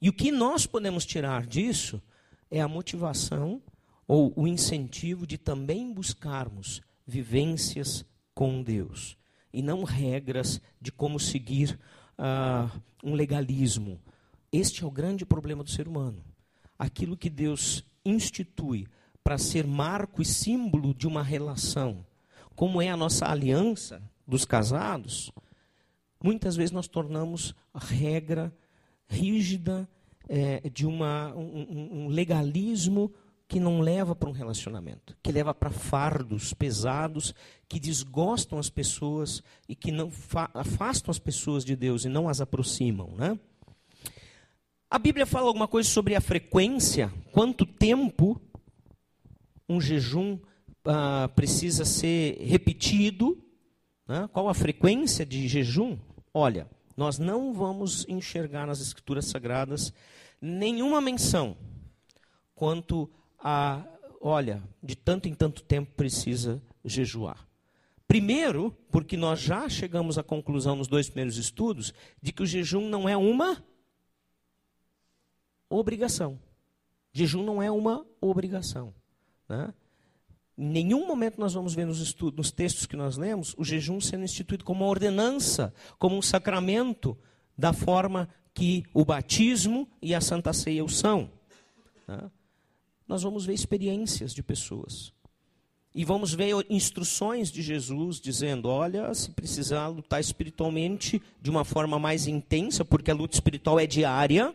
E 0.00 0.08
o 0.08 0.12
que 0.14 0.32
nós 0.32 0.64
podemos 0.64 1.04
tirar 1.04 1.46
disso 1.46 2.02
é 2.50 2.62
a 2.62 2.66
motivação 2.66 3.62
ou 4.08 4.32
o 4.36 4.48
incentivo 4.48 5.26
de 5.26 5.36
também 5.36 5.92
buscarmos 5.92 6.80
vivências 7.06 8.06
com 8.34 8.62
Deus 8.62 9.18
e 9.52 9.60
não 9.60 9.84
regras 9.84 10.62
de 10.80 10.90
como 10.90 11.20
seguir 11.20 11.78
uh, 12.18 12.80
um 13.04 13.12
legalismo. 13.12 14.00
Este 14.50 14.82
é 14.82 14.86
o 14.86 14.90
grande 14.90 15.26
problema 15.26 15.62
do 15.62 15.70
ser 15.70 15.86
humano. 15.86 16.24
Aquilo 16.78 17.18
que 17.18 17.28
Deus 17.28 17.84
institui 18.02 18.86
para 19.22 19.36
ser 19.36 19.66
marco 19.66 20.22
e 20.22 20.24
símbolo 20.24 20.94
de 20.94 21.06
uma 21.06 21.22
relação, 21.22 22.02
como 22.54 22.80
é 22.80 22.88
a 22.88 22.96
nossa 22.96 23.26
aliança 23.26 24.02
dos 24.26 24.44
casados, 24.44 25.30
muitas 26.22 26.56
vezes 26.56 26.70
nós 26.70 26.88
tornamos 26.88 27.54
a 27.72 27.78
regra 27.78 28.52
rígida 29.06 29.88
é, 30.28 30.68
de 30.70 30.86
uma, 30.86 31.34
um, 31.34 32.04
um 32.04 32.08
legalismo 32.08 33.12
que 33.46 33.60
não 33.60 33.80
leva 33.80 34.14
para 34.14 34.28
um 34.28 34.32
relacionamento, 34.32 35.16
que 35.22 35.30
leva 35.30 35.54
para 35.54 35.70
fardos 35.70 36.54
pesados, 36.54 37.34
que 37.68 37.78
desgostam 37.78 38.58
as 38.58 38.70
pessoas 38.70 39.42
e 39.68 39.76
que 39.76 39.92
não 39.92 40.10
afastam 40.54 41.10
as 41.10 41.18
pessoas 41.18 41.64
de 41.64 41.76
Deus 41.76 42.04
e 42.04 42.08
não 42.08 42.28
as 42.28 42.40
aproximam, 42.40 43.14
né? 43.16 43.38
A 44.90 44.98
Bíblia 44.98 45.26
fala 45.26 45.48
alguma 45.48 45.66
coisa 45.66 45.88
sobre 45.88 46.14
a 46.14 46.20
frequência, 46.20 47.12
quanto 47.32 47.66
tempo 47.66 48.40
um 49.68 49.80
jejum 49.80 50.38
ah, 50.84 51.30
precisa 51.34 51.84
ser 51.84 52.38
repetido, 52.40 53.38
né? 54.06 54.28
qual 54.32 54.48
a 54.48 54.54
frequência 54.54 55.24
de 55.24 55.48
jejum? 55.48 55.98
olha, 56.34 56.68
nós 56.96 57.18
não 57.18 57.54
vamos 57.54 58.04
enxergar 58.08 58.66
nas 58.66 58.80
Escrituras 58.80 59.26
Sagradas 59.26 59.92
nenhuma 60.40 61.00
menção 61.00 61.56
quanto 62.54 63.08
a, 63.38 63.84
olha, 64.20 64.62
de 64.82 64.96
tanto 64.96 65.28
em 65.28 65.34
tanto 65.34 65.62
tempo 65.62 65.92
precisa 65.94 66.60
jejuar. 66.84 67.48
Primeiro, 68.06 68.76
porque 68.90 69.16
nós 69.16 69.40
já 69.40 69.68
chegamos 69.68 70.18
à 70.18 70.22
conclusão 70.22 70.76
nos 70.76 70.88
dois 70.88 71.08
primeiros 71.08 71.38
estudos 71.38 71.94
de 72.20 72.32
que 72.32 72.42
o 72.42 72.46
jejum 72.46 72.88
não 72.88 73.08
é 73.08 73.16
uma 73.16 73.64
obrigação. 75.70 76.38
Jejum 77.12 77.42
não 77.42 77.62
é 77.62 77.70
uma 77.70 78.06
obrigação. 78.20 78.92
Né? 79.48 79.72
Em 80.56 80.66
nenhum 80.66 81.06
momento 81.06 81.40
nós 81.40 81.52
vamos 81.54 81.74
ver 81.74 81.84
nos, 81.84 82.00
estudos, 82.00 82.36
nos 82.36 82.52
textos 82.52 82.86
que 82.86 82.96
nós 82.96 83.16
lemos 83.16 83.54
o 83.58 83.64
jejum 83.64 84.00
sendo 84.00 84.24
instituído 84.24 84.64
como 84.64 84.84
uma 84.84 84.90
ordenança, 84.90 85.74
como 85.98 86.16
um 86.16 86.22
sacramento, 86.22 87.18
da 87.56 87.72
forma 87.72 88.28
que 88.52 88.84
o 88.92 89.04
batismo 89.04 89.88
e 90.00 90.14
a 90.14 90.20
Santa 90.20 90.52
Ceia 90.52 90.84
o 90.84 90.88
são. 90.88 91.30
Né? 92.06 92.30
Nós 93.06 93.22
vamos 93.22 93.44
ver 93.44 93.54
experiências 93.54 94.32
de 94.32 94.42
pessoas. 94.42 95.12
E 95.92 96.04
vamos 96.04 96.34
ver 96.34 96.54
instruções 96.68 97.50
de 97.50 97.62
Jesus 97.62 98.20
dizendo: 98.20 98.68
olha, 98.68 99.12
se 99.14 99.30
precisar 99.30 99.86
lutar 99.88 100.20
espiritualmente 100.20 101.22
de 101.40 101.50
uma 101.50 101.64
forma 101.64 101.98
mais 101.98 102.26
intensa, 102.26 102.84
porque 102.84 103.10
a 103.10 103.14
luta 103.14 103.36
espiritual 103.36 103.78
é 103.78 103.86
diária, 103.86 104.52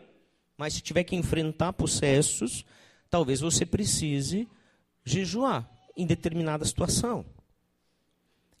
mas 0.58 0.74
se 0.74 0.82
tiver 0.82 1.04
que 1.04 1.16
enfrentar 1.16 1.72
processos, 1.72 2.64
talvez 3.08 3.40
você 3.40 3.64
precise 3.64 4.46
jejuar 5.04 5.79
em 5.96 6.06
determinada 6.06 6.64
situação. 6.64 7.24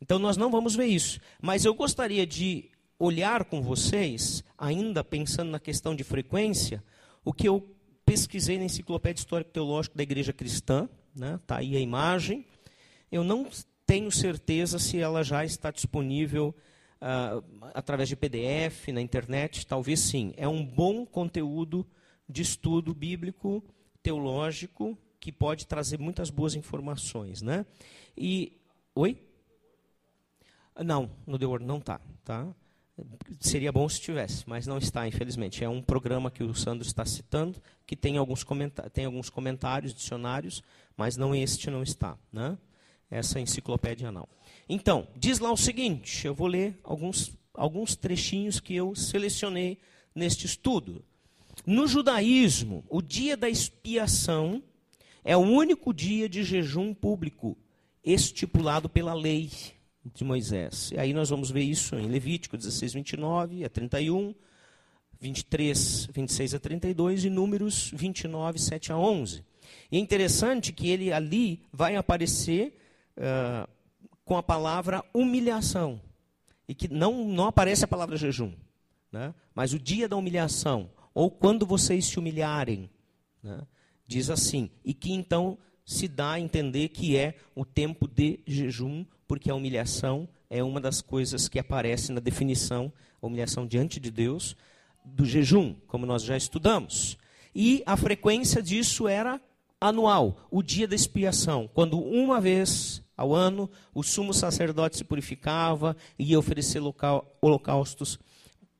Então 0.00 0.18
nós 0.18 0.36
não 0.36 0.50
vamos 0.50 0.74
ver 0.74 0.86
isso. 0.86 1.20
Mas 1.40 1.64
eu 1.64 1.74
gostaria 1.74 2.26
de 2.26 2.70
olhar 2.98 3.44
com 3.44 3.62
vocês, 3.62 4.44
ainda 4.56 5.02
pensando 5.02 5.50
na 5.50 5.58
questão 5.58 5.94
de 5.94 6.04
frequência, 6.04 6.82
o 7.24 7.32
que 7.32 7.48
eu 7.48 7.66
pesquisei 8.04 8.58
na 8.58 8.64
Enciclopédia 8.64 9.20
Histórico 9.20 9.50
Teológica 9.50 9.96
da 9.96 10.02
Igreja 10.02 10.32
Cristã, 10.32 10.88
né? 11.14 11.38
Tá 11.46 11.58
aí 11.58 11.76
a 11.76 11.80
imagem. 11.80 12.46
Eu 13.10 13.24
não 13.24 13.46
tenho 13.86 14.10
certeza 14.10 14.78
se 14.78 14.98
ela 14.98 15.22
já 15.22 15.44
está 15.44 15.70
disponível 15.70 16.54
uh, 17.00 17.70
através 17.74 18.08
de 18.08 18.16
PDF 18.16 18.88
na 18.92 19.00
internet, 19.00 19.66
talvez 19.66 20.00
sim. 20.00 20.32
É 20.36 20.46
um 20.46 20.64
bom 20.64 21.04
conteúdo 21.04 21.86
de 22.28 22.42
estudo 22.42 22.94
bíblico, 22.94 23.64
teológico, 24.02 24.96
que 25.20 25.30
pode 25.30 25.66
trazer 25.66 25.98
muitas 25.98 26.30
boas 26.30 26.54
informações, 26.54 27.42
né? 27.42 27.66
E 28.16 28.58
oi? 28.94 29.18
Não, 30.82 31.10
no 31.26 31.38
The 31.38 31.46
Word 31.46 31.66
não 31.66 31.76
está, 31.76 32.00
tá? 32.24 32.48
Seria 33.38 33.70
bom 33.70 33.88
se 33.88 34.00
tivesse, 34.00 34.44
mas 34.46 34.66
não 34.66 34.78
está, 34.78 35.06
infelizmente. 35.06 35.62
É 35.62 35.68
um 35.68 35.82
programa 35.82 36.30
que 36.30 36.42
o 36.42 36.54
Sandro 36.54 36.86
está 36.86 37.04
citando, 37.04 37.60
que 37.86 37.94
tem 37.94 38.16
alguns, 38.16 38.44
tem 38.92 39.04
alguns 39.04 39.28
comentários, 39.28 39.94
dicionários, 39.94 40.62
mas 40.96 41.16
não 41.16 41.34
este 41.34 41.70
não 41.70 41.82
está, 41.82 42.18
né? 42.32 42.56
Essa 43.10 43.40
enciclopédia 43.40 44.10
não. 44.10 44.28
Então, 44.68 45.06
diz 45.16 45.38
lá 45.38 45.52
o 45.52 45.56
seguinte, 45.56 46.26
eu 46.26 46.34
vou 46.34 46.46
ler 46.46 46.78
alguns, 46.82 47.32
alguns 47.54 47.96
trechinhos 47.96 48.60
que 48.60 48.74
eu 48.74 48.94
selecionei 48.94 49.78
neste 50.14 50.46
estudo. 50.46 51.04
No 51.66 51.86
judaísmo, 51.86 52.84
o 52.88 53.02
dia 53.02 53.36
da 53.36 53.48
expiação 53.48 54.62
é 55.24 55.36
o 55.36 55.40
único 55.40 55.92
dia 55.92 56.28
de 56.28 56.42
jejum 56.42 56.94
público 56.94 57.56
estipulado 58.04 58.88
pela 58.88 59.14
lei 59.14 59.50
de 60.14 60.24
Moisés. 60.24 60.90
E 60.92 60.98
aí 60.98 61.12
nós 61.12 61.28
vamos 61.30 61.50
ver 61.50 61.62
isso 61.62 61.94
em 61.96 62.06
Levítico 62.06 62.56
16, 62.56 62.94
29 62.94 63.64
a 63.64 63.68
31, 63.68 64.34
23, 65.20 66.08
26 66.12 66.54
a 66.54 66.58
32 66.58 67.24
e 67.24 67.30
Números 67.30 67.90
29, 67.94 68.58
7 68.58 68.92
a 68.92 68.96
11. 68.96 69.44
E 69.92 69.96
é 69.96 70.00
interessante 70.00 70.72
que 70.72 70.88
ele 70.88 71.12
ali 71.12 71.62
vai 71.72 71.96
aparecer 71.96 72.78
uh, 73.16 73.68
com 74.24 74.36
a 74.36 74.42
palavra 74.42 75.04
humilhação. 75.12 76.00
E 76.66 76.74
que 76.74 76.88
não, 76.88 77.24
não 77.24 77.46
aparece 77.46 77.84
a 77.84 77.88
palavra 77.88 78.16
jejum. 78.16 78.52
Né? 79.12 79.34
Mas 79.54 79.72
o 79.72 79.78
dia 79.78 80.08
da 80.08 80.16
humilhação, 80.16 80.90
ou 81.12 81.30
quando 81.30 81.66
vocês 81.66 82.06
se 82.06 82.18
humilharem. 82.18 82.88
Né? 83.42 83.60
Diz 84.10 84.28
assim, 84.28 84.68
e 84.84 84.92
que 84.92 85.12
então 85.12 85.56
se 85.86 86.08
dá 86.08 86.32
a 86.32 86.40
entender 86.40 86.88
que 86.88 87.16
é 87.16 87.36
o 87.54 87.64
tempo 87.64 88.08
de 88.08 88.40
jejum, 88.44 89.04
porque 89.28 89.48
a 89.48 89.54
humilhação 89.54 90.28
é 90.50 90.64
uma 90.64 90.80
das 90.80 91.00
coisas 91.00 91.48
que 91.48 91.60
aparece 91.60 92.10
na 92.10 92.18
definição, 92.18 92.92
a 93.22 93.26
humilhação 93.26 93.64
diante 93.64 94.00
de 94.00 94.10
Deus, 94.10 94.56
do 95.04 95.24
jejum, 95.24 95.76
como 95.86 96.06
nós 96.06 96.24
já 96.24 96.36
estudamos. 96.36 97.16
E 97.54 97.84
a 97.86 97.96
frequência 97.96 98.60
disso 98.60 99.06
era 99.06 99.40
anual, 99.80 100.48
o 100.50 100.60
dia 100.60 100.88
da 100.88 100.96
expiação, 100.96 101.70
quando 101.72 101.96
uma 102.00 102.40
vez 102.40 103.04
ao 103.16 103.32
ano 103.32 103.70
o 103.94 104.02
sumo 104.02 104.34
sacerdote 104.34 104.96
se 104.96 105.04
purificava 105.04 105.96
e 106.18 106.32
ia 106.32 106.38
oferecer 106.38 106.80
local, 106.80 107.38
holocaustos, 107.40 108.18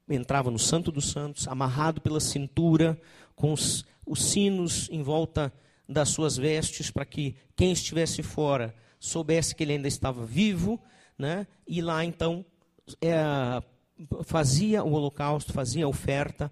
entrava 0.08 0.50
no 0.50 0.58
Santo 0.58 0.90
dos 0.90 1.08
Santos, 1.08 1.46
amarrado 1.46 2.00
pela 2.00 2.18
cintura, 2.18 3.00
com 3.36 3.52
os 3.52 3.84
os 4.10 4.24
sinos 4.24 4.88
em 4.90 5.04
volta 5.04 5.52
das 5.88 6.08
suas 6.08 6.36
vestes, 6.36 6.90
para 6.90 7.04
que 7.04 7.36
quem 7.54 7.70
estivesse 7.70 8.24
fora 8.24 8.74
soubesse 8.98 9.54
que 9.54 9.62
ele 9.62 9.74
ainda 9.74 9.86
estava 9.86 10.26
vivo, 10.26 10.80
né? 11.16 11.46
e 11.64 11.80
lá 11.80 12.04
então 12.04 12.44
é, 13.00 13.14
fazia 14.24 14.82
o 14.82 14.92
holocausto, 14.92 15.52
fazia 15.52 15.84
a 15.84 15.88
oferta 15.88 16.50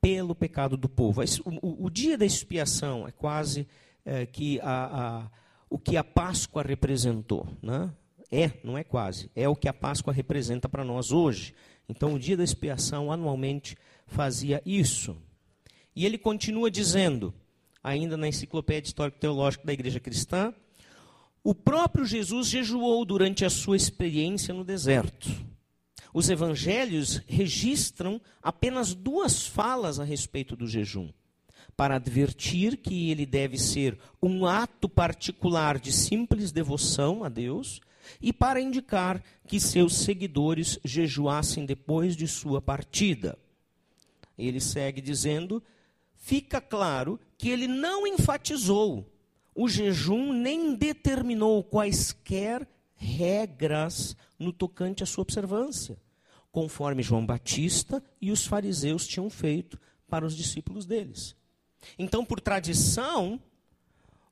pelo 0.00 0.34
pecado 0.34 0.78
do 0.78 0.88
povo. 0.88 1.20
O, 1.44 1.86
o, 1.86 1.90
dia 1.90 2.16
da 2.16 2.24
expiação 2.24 3.06
é 3.06 3.10
quase 3.10 3.68
é, 4.02 4.24
que 4.24 4.58
a, 4.62 5.24
a, 5.24 5.30
o 5.68 5.78
que 5.78 5.98
a 5.98 6.04
Páscoa 6.04 6.62
representou. 6.62 7.46
Né? 7.62 7.92
É, 8.32 8.50
não 8.64 8.78
é 8.78 8.82
quase, 8.84 9.30
é 9.36 9.46
o 9.46 9.54
que 9.54 9.68
a 9.68 9.74
Páscoa 9.74 10.12
representa 10.12 10.70
para 10.70 10.84
nós 10.84 11.12
hoje. 11.12 11.54
Então, 11.86 12.14
o 12.14 12.18
dia 12.18 12.36
da 12.36 12.44
expiação 12.44 13.12
anualmente 13.12 13.76
fazia 14.06 14.62
isso. 14.64 15.14
E 15.94 16.04
ele 16.04 16.18
continua 16.18 16.70
dizendo, 16.70 17.32
ainda 17.82 18.16
na 18.16 18.28
Enciclopédia 18.28 18.88
Histórico 18.88 19.18
Teológica 19.18 19.64
da 19.64 19.72
Igreja 19.72 20.00
Cristã, 20.00 20.52
o 21.42 21.54
próprio 21.54 22.04
Jesus 22.04 22.48
jejuou 22.48 23.04
durante 23.04 23.44
a 23.44 23.50
sua 23.50 23.76
experiência 23.76 24.54
no 24.54 24.64
deserto. 24.64 25.30
Os 26.12 26.30
evangelhos 26.30 27.20
registram 27.26 28.20
apenas 28.42 28.94
duas 28.94 29.46
falas 29.46 30.00
a 30.00 30.04
respeito 30.04 30.56
do 30.56 30.66
jejum, 30.66 31.12
para 31.76 31.96
advertir 31.96 32.76
que 32.78 33.10
ele 33.10 33.26
deve 33.26 33.58
ser 33.58 33.98
um 34.22 34.46
ato 34.46 34.88
particular 34.88 35.78
de 35.78 35.92
simples 35.92 36.50
devoção 36.50 37.24
a 37.24 37.28
Deus 37.28 37.80
e 38.22 38.32
para 38.32 38.60
indicar 38.60 39.22
que 39.46 39.58
seus 39.58 39.96
seguidores 39.96 40.78
jejuassem 40.84 41.66
depois 41.66 42.16
de 42.16 42.28
sua 42.28 42.62
partida. 42.62 43.36
Ele 44.38 44.60
segue 44.60 45.00
dizendo 45.00 45.62
fica 46.24 46.58
claro 46.58 47.20
que 47.36 47.50
ele 47.50 47.68
não 47.68 48.06
enfatizou 48.06 49.06
o 49.54 49.68
jejum 49.68 50.32
nem 50.32 50.74
determinou 50.74 51.62
quaisquer 51.62 52.66
regras 52.96 54.16
no 54.38 54.52
tocante 54.52 55.02
à 55.02 55.06
sua 55.06 55.22
observância, 55.22 55.96
conforme 56.50 57.02
João 57.02 57.24
Batista 57.24 58.02
e 58.20 58.32
os 58.32 58.46
fariseus 58.46 59.06
tinham 59.06 59.28
feito 59.28 59.78
para 60.08 60.26
os 60.26 60.34
discípulos 60.34 60.86
deles. 60.86 61.36
Então, 61.98 62.24
por 62.24 62.40
tradição, 62.40 63.40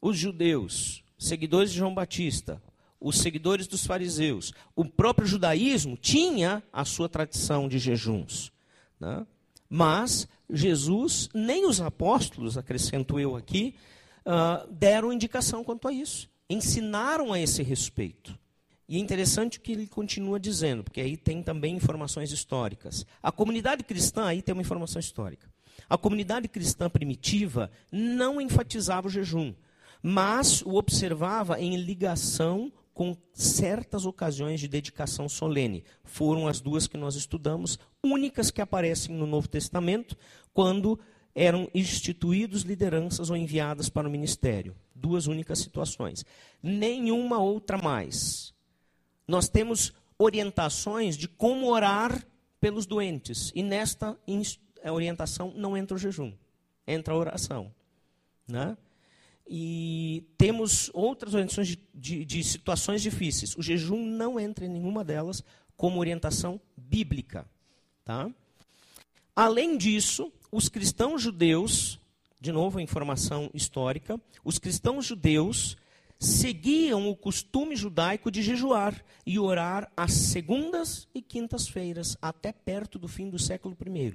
os 0.01 0.17
judeus, 0.17 1.05
seguidores 1.19 1.71
de 1.71 1.79
João 1.79 1.95
Batista, 1.95 2.61
os 2.99 3.19
seguidores 3.19 3.67
dos 3.67 3.87
fariseus, 3.87 4.53
o 4.75 4.85
próprio 4.85 5.27
judaísmo 5.27 5.97
tinha 5.97 6.63
a 6.73 6.85
sua 6.85 7.09
tradição 7.09 7.69
de 7.69 7.79
jejuns. 7.79 8.51
Né? 8.99 9.27
Mas 9.75 10.29
Jesus, 10.51 11.31
nem 11.33 11.65
os 11.65 11.81
apóstolos, 11.81 12.59
acrescento 12.59 13.19
eu 13.19 13.35
aqui, 13.35 13.75
uh, 14.27 14.71
deram 14.71 15.11
indicação 15.11 15.65
quanto 15.65 15.89
a 15.89 15.93
isso. 15.95 16.29
Ensinaram 16.47 17.33
a 17.33 17.41
esse 17.41 17.63
respeito. 17.63 18.39
E 18.87 18.99
é 18.99 19.01
interessante 19.01 19.57
o 19.57 19.63
que 19.63 19.73
ele 19.73 19.87
continua 19.87 20.39
dizendo, 20.39 20.85
porque 20.85 21.01
aí 21.01 21.17
tem 21.17 21.43
também 21.43 21.75
informações 21.75 22.31
históricas. 22.31 23.07
A 23.23 23.33
comunidade 23.33 23.83
cristã, 23.83 24.27
aí 24.27 24.43
tem 24.43 24.53
uma 24.53 24.61
informação 24.61 25.01
histórica. 25.01 25.49
A 25.89 25.97
comunidade 25.97 26.49
cristã 26.49 26.91
primitiva 26.91 27.71
não 27.91 28.43
enfatizava 28.43 29.07
o 29.07 29.11
jejum, 29.11 29.55
mas 30.03 30.61
o 30.61 30.75
observava 30.75 31.59
em 31.59 31.77
ligação 31.77 32.71
com 32.95 33.17
certas 33.33 34.05
ocasiões 34.05 34.61
de 34.61 34.69
dedicação 34.69 35.29
solene. 35.29 35.85
Foram 36.05 36.47
as 36.47 36.61
duas 36.61 36.87
que 36.87 36.97
nós 36.97 37.15
estudamos, 37.15 37.79
únicas 38.03 38.51
que 38.51 38.61
aparecem 38.61 39.15
no 39.15 39.27
Novo 39.27 39.49
Testamento, 39.49 40.17
quando 40.53 40.99
eram 41.35 41.69
instituídos 41.75 42.63
lideranças 42.63 43.31
ou 43.31 43.37
enviadas 43.37 43.89
para 43.89 44.07
o 44.07 44.11
ministério. 44.11 44.77
Duas 44.95 45.27
únicas 45.27 45.59
situações. 45.59 46.25
Nenhuma 46.63 47.39
outra 47.39 47.79
mais. 47.79 48.55
Nós 49.27 49.49
temos 49.49 49.93
orientações 50.19 51.17
de 51.17 51.27
como 51.27 51.71
orar 51.71 52.27
pelos 52.61 52.87
doentes. 52.87 53.51
E 53.55 53.63
nesta 53.63 54.17
orientação 54.85 55.53
não 55.57 55.77
entra 55.77 55.97
o 55.97 55.99
jejum, 55.99 56.33
entra 56.87 57.15
a 57.15 57.17
oração. 57.17 57.75
Né? 58.47 58.77
E 59.55 60.25
temos 60.39 60.91
outras 60.95 61.35
orientações 61.35 61.69
de, 61.69 61.79
de, 61.95 62.25
de 62.25 62.43
situações 62.43 63.03
difíceis. 63.03 63.55
O 63.55 63.61
jejum 63.61 64.03
não 64.03 64.41
entra 64.41 64.65
em 64.65 64.69
nenhuma 64.71 65.05
delas 65.05 65.45
como 65.77 66.01
orientação 66.01 66.59
bíblica. 66.75 67.47
Tá? 68.03 68.31
Além 69.37 69.77
disso, 69.77 70.33
os 70.51 70.71
cristãos 70.71 71.21
judeus, 71.21 72.01
de 72.41 72.51
novo 72.51 72.81
informação 72.81 73.51
histórica, 73.53 74.19
os 74.43 74.59
cristãos 74.59 75.05
judeus 75.05 75.77
seguiam 76.19 77.11
o 77.11 77.15
costume 77.15 77.77
judaico 77.77 78.31
de 78.31 78.41
jejuar 78.41 79.05
e 79.27 79.39
orar 79.39 79.93
às 79.95 80.13
segundas 80.13 81.07
e 81.15 81.21
quintas-feiras, 81.21 82.17
até 82.23 82.53
perto 82.53 82.99
do 82.99 83.07
fim 83.07 83.29
do 83.29 83.39
século 83.39 83.77
I. 83.87 84.15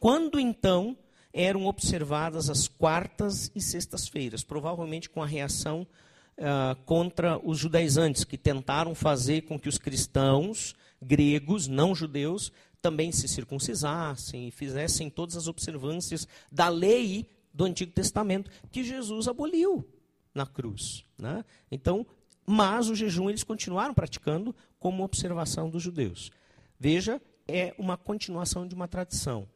Quando 0.00 0.40
então 0.40 0.96
eram 1.32 1.66
observadas 1.66 2.50
as 2.50 2.68
quartas 2.68 3.50
e 3.54 3.60
sextas-feiras, 3.60 4.44
provavelmente 4.44 5.08
com 5.08 5.22
a 5.22 5.26
reação 5.26 5.86
uh, 6.38 6.76
contra 6.84 7.38
os 7.38 7.58
judaizantes, 7.58 8.24
que 8.24 8.36
tentaram 8.36 8.94
fazer 8.94 9.42
com 9.42 9.58
que 9.58 9.68
os 9.68 9.78
cristãos 9.78 10.74
gregos, 11.00 11.66
não 11.66 11.94
judeus, 11.94 12.52
também 12.80 13.12
se 13.12 13.28
circuncisassem 13.28 14.48
e 14.48 14.50
fizessem 14.50 15.08
todas 15.08 15.36
as 15.36 15.46
observâncias 15.46 16.26
da 16.50 16.68
lei 16.68 17.28
do 17.54 17.64
Antigo 17.64 17.92
Testamento 17.92 18.50
que 18.70 18.82
Jesus 18.82 19.28
aboliu 19.28 19.86
na 20.34 20.46
cruz. 20.46 21.04
Né? 21.18 21.44
Então, 21.70 22.06
mas 22.46 22.88
o 22.88 22.94
jejum 22.94 23.30
eles 23.30 23.44
continuaram 23.44 23.94
praticando 23.94 24.54
como 24.78 25.04
observação 25.04 25.70
dos 25.70 25.82
judeus. 25.82 26.30
Veja, 26.78 27.20
é 27.46 27.74
uma 27.78 27.96
continuação 27.96 28.66
de 28.66 28.74
uma 28.74 28.88
tradição. 28.88 29.46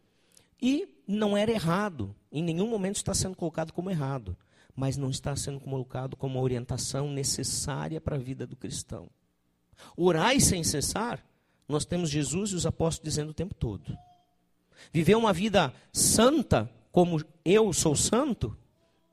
E 0.61 0.88
não 1.07 1.37
era 1.37 1.51
errado, 1.51 2.14
em 2.33 2.42
nenhum 2.42 2.69
momento 2.69 2.97
está 2.97 3.14
sendo 3.14 3.37
colocado 3.37 3.73
como 3.73 3.90
errado, 3.90 4.37
mas 4.75 4.97
não 4.97 5.11
está 5.11 5.35
sendo 5.37 5.61
colocado 5.61 6.16
como 6.16 6.35
uma 6.35 6.42
orientação 6.42 7.11
necessária 7.11 8.01
para 8.01 8.16
a 8.16 8.19
vida 8.19 8.47
do 8.47 8.57
cristão. 8.57 9.09
Orai 9.97 10.40
sem 10.40 10.64
cessar, 10.64 11.25
nós 11.69 11.85
temos 11.85 12.11
Jesus 12.11 12.51
e 12.51 12.55
os 12.55 12.66
apóstolos 12.66 13.11
dizendo 13.11 13.31
o 13.31 13.35
tempo 13.35 13.55
todo. 13.55 13.97
Viver 14.92 15.16
uma 15.16 15.33
vida 15.33 15.73
santa, 15.92 16.71
como 16.92 17.23
eu 17.45 17.73
sou 17.73 17.97
santo, 17.97 18.57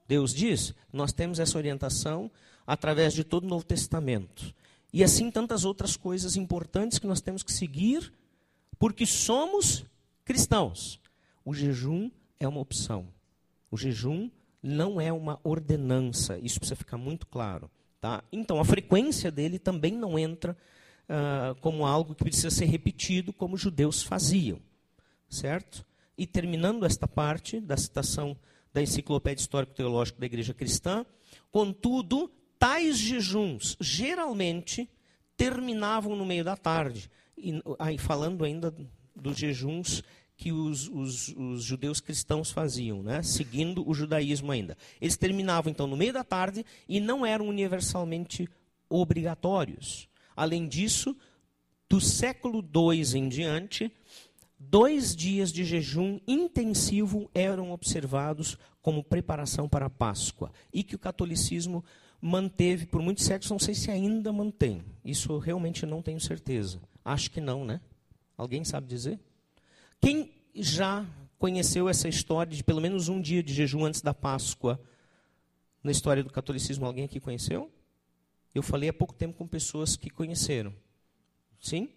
Deus 0.07 0.33
diz, 0.33 0.73
nós 0.91 1.13
temos 1.13 1.39
essa 1.39 1.57
orientação 1.57 2.29
através 2.67 3.13
de 3.13 3.23
todo 3.23 3.45
o 3.45 3.49
Novo 3.49 3.65
Testamento. 3.65 4.53
E 4.91 5.03
assim 5.03 5.31
tantas 5.31 5.65
outras 5.65 5.97
coisas 5.97 6.35
importantes 6.35 6.99
que 6.99 7.07
nós 7.07 7.21
temos 7.21 7.41
que 7.41 7.51
seguir, 7.51 8.13
porque 8.77 9.05
somos 9.05 9.85
cristãos. 10.23 10.99
O 11.45 11.53
jejum 11.53 12.09
é 12.39 12.47
uma 12.47 12.59
opção. 12.59 13.07
O 13.69 13.77
jejum 13.77 14.29
não 14.61 14.99
é 14.99 15.11
uma 15.11 15.39
ordenança. 15.43 16.37
Isso 16.39 16.59
precisa 16.59 16.75
ficar 16.75 16.97
muito 16.97 17.27
claro. 17.27 17.69
Tá? 17.99 18.23
Então, 18.31 18.59
a 18.59 18.65
frequência 18.65 19.31
dele 19.31 19.59
também 19.59 19.93
não 19.93 20.17
entra 20.17 20.57
uh, 21.03 21.59
como 21.61 21.85
algo 21.85 22.15
que 22.15 22.23
precisa 22.23 22.49
ser 22.49 22.65
repetido, 22.65 23.33
como 23.33 23.55
os 23.55 23.61
judeus 23.61 24.01
faziam. 24.01 24.59
Certo? 25.29 25.85
E 26.17 26.27
terminando 26.27 26.85
esta 26.85 27.07
parte 27.07 27.59
da 27.59 27.75
citação 27.75 28.37
da 28.73 28.81
Enciclopédia 28.81 29.41
Histórico-Teológica 29.41 30.19
da 30.19 30.25
Igreja 30.25 30.53
Cristã, 30.53 31.05
contudo, 31.51 32.31
tais 32.57 32.97
jejuns 32.97 33.77
geralmente 33.79 34.89
terminavam 35.35 36.15
no 36.15 36.25
meio 36.25 36.43
da 36.43 36.55
tarde. 36.55 37.09
E 37.37 37.61
aí, 37.79 37.97
falando 37.97 38.43
ainda 38.43 38.73
dos 39.15 39.37
jejuns 39.37 40.03
que 40.35 40.51
os, 40.51 40.87
os, 40.89 41.29
os, 41.29 41.63
judeus 41.63 41.99
cristãos 41.99 42.51
faziam, 42.51 43.03
né? 43.03 43.21
seguindo 43.21 43.87
o 43.87 43.93
judaísmo 43.93 44.51
ainda. 44.51 44.77
Eles 44.99 45.17
terminavam 45.17 45.71
então 45.71 45.87
no 45.87 45.95
meio 45.95 46.13
da 46.13 46.23
tarde 46.23 46.65
e 46.87 46.99
não 46.99 47.25
eram 47.25 47.47
universalmente 47.47 48.49
obrigatórios. 48.89 50.07
Além 50.35 50.67
disso, 50.67 51.15
do 51.89 52.01
século 52.01 52.63
II 52.63 53.19
em 53.19 53.29
diante, 53.29 53.91
dois 54.57 55.15
dias 55.15 55.51
de 55.51 55.63
jejum 55.63 56.19
intensivo 56.27 57.29
eram 57.33 57.71
observados 57.71 58.57
como 58.81 59.03
preparação 59.03 59.69
para 59.69 59.85
a 59.85 59.89
Páscoa 59.89 60.51
e 60.73 60.83
que 60.83 60.95
o 60.95 60.99
catolicismo 60.99 61.83
manteve 62.19 62.85
por 62.85 63.01
muitos 63.01 63.25
séculos, 63.25 63.51
não 63.51 63.59
sei 63.59 63.75
se 63.75 63.91
ainda 63.91 64.31
mantém. 64.31 64.83
Isso 65.03 65.31
eu 65.31 65.39
realmente 65.39 65.85
não 65.85 66.01
tenho 66.01 66.19
certeza. 66.19 66.81
Acho 67.03 67.29
que 67.29 67.41
não, 67.41 67.65
né? 67.65 67.81
Alguém 68.37 68.63
sabe 68.63 68.87
dizer? 68.87 69.19
Quem 70.03 70.33
já 70.53 71.05
conheceu 71.39 71.87
essa 71.87 72.09
história 72.09 72.53
de 72.53 72.61
pelo 72.61 72.81
menos 72.81 73.07
um 73.07 73.21
dia 73.21 73.41
de 73.41 73.53
jejum 73.53 73.85
antes 73.85 74.01
da 74.01 74.13
Páscoa 74.13 74.77
na 75.81 75.91
história 75.91 76.21
do 76.21 76.29
catolicismo? 76.29 76.85
Alguém 76.85 77.05
aqui 77.05 77.21
conheceu? 77.21 77.71
Eu 78.53 78.61
falei 78.61 78.89
há 78.89 78.93
pouco 78.93 79.13
tempo 79.13 79.37
com 79.37 79.47
pessoas 79.47 79.95
que 79.95 80.09
conheceram. 80.09 80.75
Sim? 81.57 81.87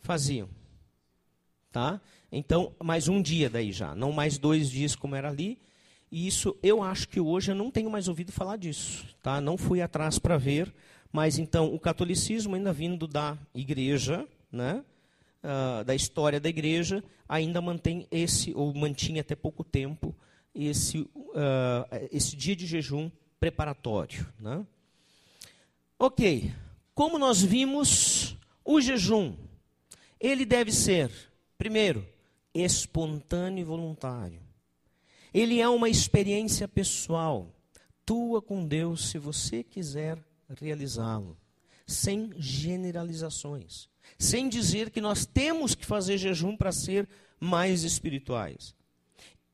Faziam. 0.00 0.50
Tá? 1.72 1.98
Então, 2.30 2.76
mais 2.84 3.08
um 3.08 3.22
dia 3.22 3.48
daí 3.48 3.72
já, 3.72 3.94
não 3.94 4.12
mais 4.12 4.36
dois 4.36 4.70
dias 4.70 4.94
como 4.94 5.14
era 5.14 5.30
ali. 5.30 5.58
E 6.12 6.26
isso, 6.26 6.54
eu 6.62 6.82
acho 6.82 7.08
que 7.08 7.18
hoje 7.18 7.52
eu 7.52 7.56
não 7.56 7.70
tenho 7.70 7.88
mais 7.88 8.06
ouvido 8.06 8.32
falar 8.32 8.58
disso. 8.58 9.16
Tá? 9.22 9.40
Não 9.40 9.56
fui 9.56 9.80
atrás 9.80 10.18
para 10.18 10.36
ver, 10.36 10.74
mas 11.10 11.38
então 11.38 11.74
o 11.74 11.80
catolicismo 11.80 12.54
ainda 12.54 12.70
vindo 12.70 13.08
da 13.08 13.38
igreja, 13.54 14.28
né? 14.52 14.84
Uh, 15.42 15.84
da 15.84 15.94
história 15.94 16.40
da 16.40 16.48
igreja, 16.48 17.02
ainda 17.28 17.60
mantém 17.60 18.08
esse, 18.10 18.52
ou 18.54 18.74
mantinha 18.74 19.20
até 19.20 19.36
pouco 19.36 19.62
tempo, 19.62 20.14
esse, 20.52 20.98
uh, 20.98 22.08
esse 22.10 22.34
dia 22.34 22.56
de 22.56 22.66
jejum 22.66 23.08
preparatório. 23.38 24.26
Né? 24.40 24.66
Ok, 25.96 26.52
como 26.92 27.18
nós 27.18 27.40
vimos, 27.40 28.36
o 28.64 28.80
jejum, 28.80 29.36
ele 30.18 30.44
deve 30.44 30.72
ser 30.72 31.10
Primeiro, 31.58 32.06
espontâneo 32.54 33.62
e 33.62 33.64
voluntário. 33.64 34.40
Ele 35.34 35.60
é 35.60 35.68
uma 35.68 35.88
experiência 35.88 36.68
pessoal, 36.68 37.52
tua 38.06 38.40
com 38.40 38.64
Deus, 38.64 39.10
se 39.10 39.18
você 39.18 39.64
quiser 39.64 40.24
realizá-lo, 40.60 41.36
sem 41.84 42.32
generalizações, 42.36 43.88
sem 44.18 44.48
dizer 44.48 44.90
que 44.90 45.00
nós 45.00 45.26
temos 45.26 45.74
que 45.74 45.84
fazer 45.84 46.18
jejum 46.18 46.56
para 46.56 46.72
ser 46.72 47.08
mais 47.40 47.82
espirituais. 47.84 48.74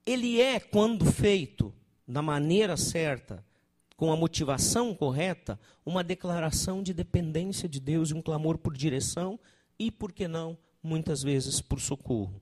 Ele 0.07 0.40
é, 0.40 0.61
quando 0.61 1.05
feito 1.07 1.73
da 2.07 2.21
maneira 2.21 2.77
certa, 2.77 3.45
com 3.97 4.12
a 4.12 4.17
motivação 4.17 4.95
correta, 4.95 5.59
uma 5.85 6.05
declaração 6.05 6.83
de 6.83 6.93
dependência 6.93 7.69
de 7.69 7.81
Deus 7.81 8.11
e 8.11 8.14
um 8.14 8.23
clamor 8.23 8.59
por 8.59 8.77
direção 8.77 9.38
e, 9.79 9.90
por 9.90 10.12
que 10.12 10.29
não, 10.29 10.59
muitas 10.83 11.23
vezes 11.23 11.61
por 11.61 11.81
socorro. 11.81 12.40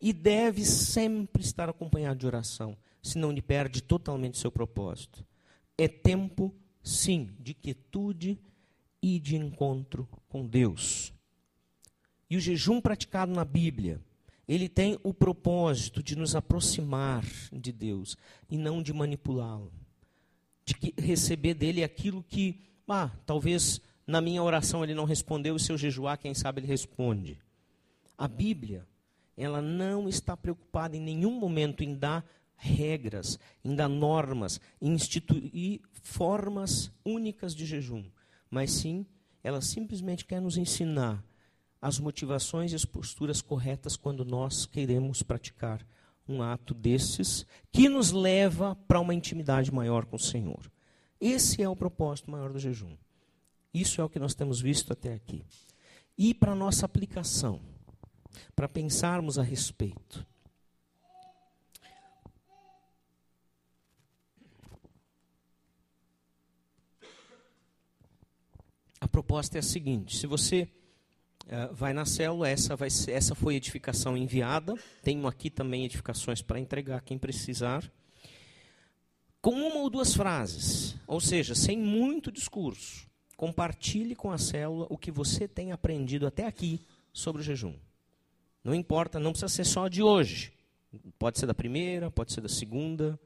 E 0.00 0.12
deve 0.12 0.64
sempre 0.64 1.42
estar 1.42 1.68
acompanhado 1.68 2.18
de 2.18 2.26
oração, 2.26 2.76
senão 3.02 3.30
ele 3.30 3.42
perde 3.42 3.82
totalmente 3.82 4.38
seu 4.38 4.50
propósito. 4.50 5.24
É 5.78 5.86
tempo, 5.86 6.54
sim, 6.82 7.30
de 7.38 7.54
quietude 7.54 8.38
e 9.00 9.20
de 9.20 9.36
encontro 9.36 10.08
com 10.28 10.46
Deus. 10.46 11.12
E 12.28 12.36
o 12.36 12.40
jejum 12.40 12.80
praticado 12.80 13.32
na 13.32 13.44
Bíblia, 13.44 14.00
ele 14.48 14.68
tem 14.68 14.98
o 15.02 15.12
propósito 15.12 16.02
de 16.02 16.16
nos 16.16 16.34
aproximar 16.34 17.24
de 17.52 17.72
Deus 17.72 18.16
e 18.50 18.56
não 18.56 18.82
de 18.82 18.92
manipulá-lo. 18.92 19.72
De 20.64 20.94
receber 20.98 21.54
dele 21.54 21.84
aquilo 21.84 22.22
que, 22.22 22.60
ah, 22.88 23.10
talvez 23.24 23.80
na 24.06 24.20
minha 24.20 24.42
oração 24.42 24.84
ele 24.84 24.94
não 24.94 25.04
respondeu, 25.04 25.56
e 25.56 25.60
se 25.60 25.72
eu 25.72 25.78
jejuar, 25.78 26.18
quem 26.18 26.34
sabe 26.34 26.60
ele 26.60 26.68
responde. 26.68 27.38
A 28.16 28.28
Bíblia, 28.28 28.86
ela 29.36 29.60
não 29.60 30.08
está 30.08 30.36
preocupada 30.36 30.96
em 30.96 31.00
nenhum 31.00 31.38
momento 31.38 31.82
em 31.82 31.94
dar 31.94 32.24
regras, 32.56 33.38
em 33.64 33.74
dar 33.74 33.88
normas, 33.88 34.60
em 34.80 34.92
instituir 34.92 35.80
formas 36.02 36.90
únicas 37.04 37.54
de 37.54 37.66
jejum, 37.66 38.04
mas 38.50 38.72
sim, 38.72 39.04
ela 39.42 39.60
simplesmente 39.60 40.24
quer 40.24 40.40
nos 40.40 40.56
ensinar 40.56 41.22
as 41.86 42.00
motivações 42.00 42.72
e 42.72 42.74
as 42.74 42.84
posturas 42.84 43.40
corretas 43.40 43.96
quando 43.96 44.24
nós 44.24 44.66
queremos 44.66 45.22
praticar 45.22 45.86
um 46.28 46.42
ato 46.42 46.74
desses 46.74 47.46
que 47.70 47.88
nos 47.88 48.10
leva 48.10 48.74
para 48.88 48.98
uma 48.98 49.14
intimidade 49.14 49.72
maior 49.72 50.04
com 50.04 50.16
o 50.16 50.20
Senhor. 50.20 50.68
Esse 51.20 51.62
é 51.62 51.68
o 51.68 51.76
propósito 51.76 52.28
maior 52.28 52.52
do 52.52 52.58
jejum. 52.58 52.96
Isso 53.72 54.00
é 54.00 54.04
o 54.04 54.08
que 54.08 54.18
nós 54.18 54.34
temos 54.34 54.60
visto 54.60 54.92
até 54.92 55.14
aqui. 55.14 55.44
E 56.18 56.34
para 56.34 56.56
nossa 56.56 56.86
aplicação, 56.86 57.60
para 58.56 58.68
pensarmos 58.68 59.38
a 59.38 59.42
respeito. 59.44 60.26
A 69.00 69.06
proposta 69.06 69.56
é 69.56 69.60
a 69.60 69.62
seguinte: 69.62 70.16
se 70.16 70.26
você 70.26 70.68
uh, 71.46 71.74
vai 71.74 71.92
na 71.92 72.04
célula, 72.04 72.48
essa, 72.48 72.76
vai 72.76 72.90
ser, 72.90 73.12
essa 73.12 73.34
foi 73.34 73.56
edificação 73.56 74.16
enviada. 74.16 74.74
Tenho 75.02 75.26
aqui 75.26 75.50
também 75.50 75.84
edificações 75.84 76.42
para 76.42 76.60
entregar 76.60 77.02
quem 77.02 77.18
precisar. 77.18 77.90
Com 79.40 79.52
uma 79.52 79.76
ou 79.76 79.90
duas 79.90 80.14
frases, 80.14 80.96
ou 81.06 81.20
seja, 81.20 81.54
sem 81.54 81.78
muito 81.78 82.32
discurso, 82.32 83.06
compartilhe 83.36 84.14
com 84.16 84.32
a 84.32 84.38
célula 84.38 84.86
o 84.90 84.98
que 84.98 85.10
você 85.10 85.46
tem 85.46 85.72
aprendido 85.72 86.26
até 86.26 86.46
aqui 86.46 86.80
sobre 87.12 87.42
o 87.42 87.44
jejum. 87.44 87.74
Não 88.64 88.74
importa, 88.74 89.20
não 89.20 89.30
precisa 89.30 89.48
ser 89.48 89.64
só 89.64 89.86
de 89.86 90.02
hoje. 90.02 90.52
Pode 91.18 91.38
ser 91.38 91.46
da 91.46 91.54
primeira, 91.54 92.10
pode 92.10 92.32
ser 92.32 92.40
da 92.40 92.48
segunda, 92.48 93.18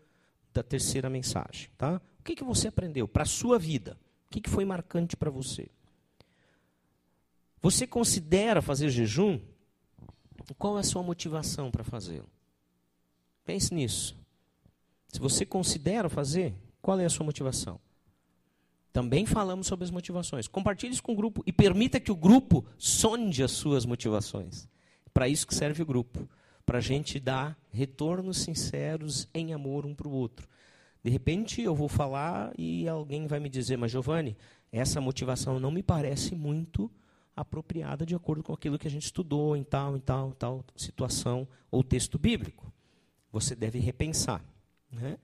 da 0.52 0.62
terceira 0.62 1.08
mensagem. 1.08 1.70
Tá? 1.78 2.00
O 2.18 2.22
que, 2.22 2.36
que 2.36 2.44
você 2.44 2.68
aprendeu 2.68 3.08
para 3.08 3.22
a 3.22 3.26
sua 3.26 3.58
vida? 3.58 3.96
O 4.26 4.30
que, 4.30 4.42
que 4.42 4.50
foi 4.50 4.64
marcante 4.64 5.16
para 5.16 5.30
você? 5.30 5.70
Você 7.62 7.86
considera 7.86 8.62
fazer 8.62 8.88
jejum? 8.88 9.38
Qual 10.58 10.76
é 10.76 10.80
a 10.80 10.84
sua 10.84 11.02
motivação 11.02 11.70
para 11.70 11.84
fazê-lo? 11.84 12.28
Pense 13.44 13.74
nisso. 13.74 14.16
Se 15.08 15.20
você 15.20 15.44
considera 15.44 16.08
fazer, 16.08 16.54
qual 16.80 16.98
é 16.98 17.04
a 17.04 17.10
sua 17.10 17.26
motivação? 17.26 17.80
Também 18.92 19.26
falamos 19.26 19.66
sobre 19.66 19.84
as 19.84 19.90
motivações. 19.90 20.48
Compartilhe 20.48 20.92
isso 20.92 21.02
com 21.02 21.12
o 21.12 21.16
grupo 21.16 21.42
e 21.46 21.52
permita 21.52 22.00
que 22.00 22.10
o 22.10 22.16
grupo 22.16 22.64
sonde 22.76 23.42
as 23.42 23.52
suas 23.52 23.84
motivações. 23.84 24.68
Para 25.12 25.28
isso 25.28 25.46
que 25.46 25.54
serve 25.54 25.82
o 25.82 25.86
grupo. 25.86 26.28
Para 26.64 26.78
a 26.78 26.80
gente 26.80 27.20
dar 27.20 27.58
retornos 27.70 28.38
sinceros 28.38 29.28
em 29.34 29.52
amor 29.52 29.86
um 29.86 29.94
para 29.94 30.08
o 30.08 30.12
outro. 30.12 30.48
De 31.02 31.10
repente 31.10 31.62
eu 31.62 31.74
vou 31.74 31.88
falar 31.88 32.52
e 32.58 32.88
alguém 32.88 33.26
vai 33.26 33.40
me 33.40 33.48
dizer, 33.48 33.76
mas 33.76 33.90
Giovanni, 33.90 34.36
essa 34.70 35.00
motivação 35.00 35.58
não 35.58 35.70
me 35.70 35.82
parece 35.82 36.34
muito 36.34 36.90
apropriada 37.40 38.04
de 38.04 38.14
acordo 38.14 38.42
com 38.42 38.52
aquilo 38.52 38.78
que 38.78 38.86
a 38.86 38.90
gente 38.90 39.04
estudou 39.04 39.56
em 39.56 39.62
tal, 39.62 39.96
em 39.96 40.00
tal, 40.00 40.32
tal 40.32 40.64
situação 40.76 41.46
ou 41.70 41.82
texto 41.82 42.18
bíblico. 42.18 42.72
Você 43.32 43.54
deve 43.54 43.78
repensar. 43.78 44.44
Né? 44.90 45.18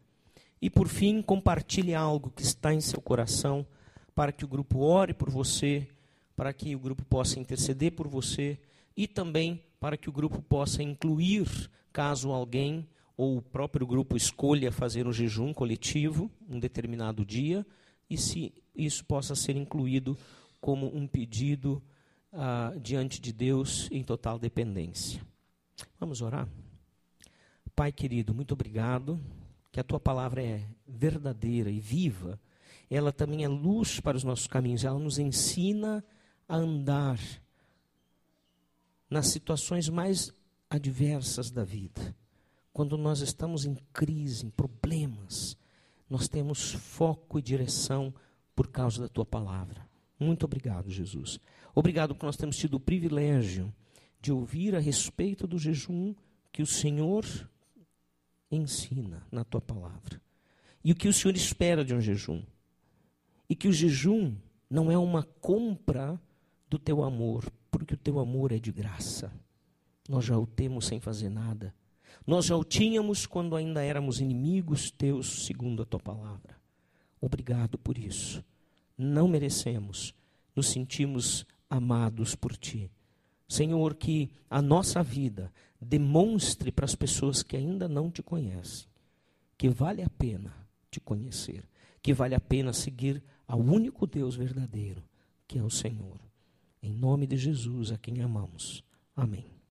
E 0.61 0.71
por 0.71 0.89
fim, 0.89 1.21
compartilhe 1.23 1.95
algo 1.95 2.31
que 2.31 2.43
está 2.43 2.73
em 2.73 2.81
seu 2.81 3.01
coração 3.01 3.67
para 4.15 4.33
que 4.33 4.45
o 4.45 4.49
grupo 4.49 4.81
ore 4.81 5.13
por 5.13 5.31
você, 5.31 5.87
para 6.35 6.53
que 6.53 6.75
o 6.75 6.79
grupo 6.79 7.05
possa 7.05 7.39
interceder 7.39 7.93
por 7.93 8.09
você 8.09 8.59
e 8.97 9.07
também 9.07 9.63
para 9.79 9.97
que 9.97 10.09
o 10.09 10.13
grupo 10.13 10.41
possa 10.43 10.83
incluir, 10.83 11.47
caso 11.93 12.31
alguém 12.31 12.89
ou 13.17 13.39
o 13.39 13.43
próprio 13.43 13.87
grupo 13.87 14.17
escolha 14.17 14.73
fazer 14.73 15.07
um 15.07 15.13
jejum 15.13 15.53
coletivo 15.53 16.31
um 16.49 16.59
determinado 16.59 17.25
dia, 17.25 17.67
e 18.09 18.17
se 18.17 18.53
isso 18.75 19.05
possa 19.05 19.35
ser 19.35 19.57
incluído 19.57 20.17
como 20.61 20.95
um 20.95 21.07
pedido 21.07 21.83
ah, 22.37 22.75
diante 22.81 23.21
de 23.21 23.33
Deus 23.33 23.89
em 23.91 24.03
total 24.03 24.39
dependência. 24.39 25.21
Vamos 25.99 26.21
orar? 26.21 26.47
Pai 27.75 27.91
querido, 27.91 28.35
muito 28.35 28.53
obrigado, 28.53 29.21
que 29.73 29.81
a 29.81 29.85
tua 29.85 29.99
palavra 29.99 30.43
é 30.43 30.67
verdadeira 30.87 31.71
e 31.71 31.81
viva. 31.81 32.39
Ela 32.91 33.13
também 33.13 33.45
é 33.45 33.49
luz 33.49 34.01
para 34.01 34.17
os 34.17 34.25
nossos 34.25 34.47
caminhos, 34.47 34.85
ela 34.85 34.99
nos 34.99 35.19
ensina 35.19 36.05
a 36.49 36.57
andar 36.57 37.19
nas 39.09 39.29
situações 39.29 39.89
mais 39.89 40.33
adversas 40.69 41.51
da 41.51 41.65
vida. 41.65 42.15
Quando 42.73 42.99
nós 42.99 43.21
estamos 43.21 43.65
em 43.65 43.75
crise, 43.93 44.45
em 44.45 44.51
problemas, 44.51 45.57
nós 46.09 46.29
temos 46.29 46.73
foco 46.73 47.39
e 47.39 47.43
direção 47.43 48.13
por 48.55 48.69
causa 48.69 49.03
da 49.03 49.09
tua 49.09 49.25
palavra. 49.25 49.86
Muito 50.19 50.45
obrigado, 50.45 50.91
Jesus. 50.91 51.39
Obrigado 51.75 52.15
porque 52.15 52.27
nós 52.27 52.37
temos 52.37 52.57
tido 52.57 52.75
o 52.75 52.81
privilégio 52.81 53.73
de 54.21 54.33
ouvir 54.33 54.75
a 54.75 54.81
respeito 54.81 55.47
do 55.47 55.59
jejum 55.59 56.15
que 56.51 56.63
o 56.63 56.67
Senhor 56.67 57.25
ensina 58.51 59.27
na 59.31 59.45
tua 59.45 59.61
palavra. 59.61 60.21
E 60.83 60.93
o 60.93 60.95
que 60.95 61.09
o 61.09 61.13
Senhor 61.13 61.37
espera 61.37 61.85
de 61.85 61.95
um 61.95 62.01
jejum. 62.01 62.43
E 63.49 63.55
que 63.55 63.69
o 63.69 63.73
jejum 63.73 64.35
não 64.71 64.91
é 64.91 64.97
uma 64.97 65.23
compra 65.23 66.21
do 66.69 66.79
teu 66.79 67.05
amor, 67.05 67.51
porque 67.71 67.95
o 67.95 67.99
teu 67.99 68.19
amor 68.19 68.53
é 68.53 68.59
de 68.59 68.73
graça. 68.73 69.33
Nós 70.09 70.25
já 70.25 70.39
o 70.39 70.47
temos 70.47 70.87
sem 70.87 71.01
fazer 71.01 71.29
nada. 71.29 71.75
Nós 72.27 72.47
já 72.47 72.57
o 72.57 72.65
tínhamos 72.65 73.27
quando 73.27 73.55
ainda 73.55 73.83
éramos 73.83 74.21
inimigos 74.21 74.91
teus, 74.91 75.47
segundo 75.47 75.83
a 75.83 75.87
tua 75.87 76.01
palavra. 76.01 76.57
Obrigado 77.21 77.79
por 77.79 77.99
isso. 77.99 78.45
Não 78.97 79.29
merecemos, 79.29 80.15
nos 80.55 80.69
sentimos 80.69 81.47
amados 81.69 82.35
por 82.35 82.57
ti. 82.57 82.91
Senhor, 83.49 83.95
que 83.95 84.31
a 84.51 84.61
nossa 84.61 85.03
vida 85.03 85.53
demonstre 85.81 86.73
para 86.73 86.85
as 86.85 86.95
pessoas 86.95 87.43
que 87.43 87.57
ainda 87.57 87.89
não 87.89 88.11
te 88.11 88.23
conhecem 88.23 88.89
que 89.57 89.69
vale 89.69 90.03
a 90.03 90.11
pena 90.11 90.55
te 90.91 91.01
conhecer, 91.01 91.65
que 92.03 92.13
vale 92.13 92.35
a 92.35 92.41
pena 92.41 92.73
seguir 92.73 93.23
ao 93.47 93.59
único 93.59 94.07
Deus 94.07 94.37
verdadeiro, 94.37 95.03
que 95.47 95.59
é 95.59 95.63
o 95.63 95.71
Senhor. 95.71 96.21
Em 96.83 96.93
nome 96.93 97.27
de 97.27 97.37
Jesus, 97.37 97.91
a 97.91 97.99
quem 97.99 98.21
amamos. 98.21 98.85
Amém. 99.15 99.56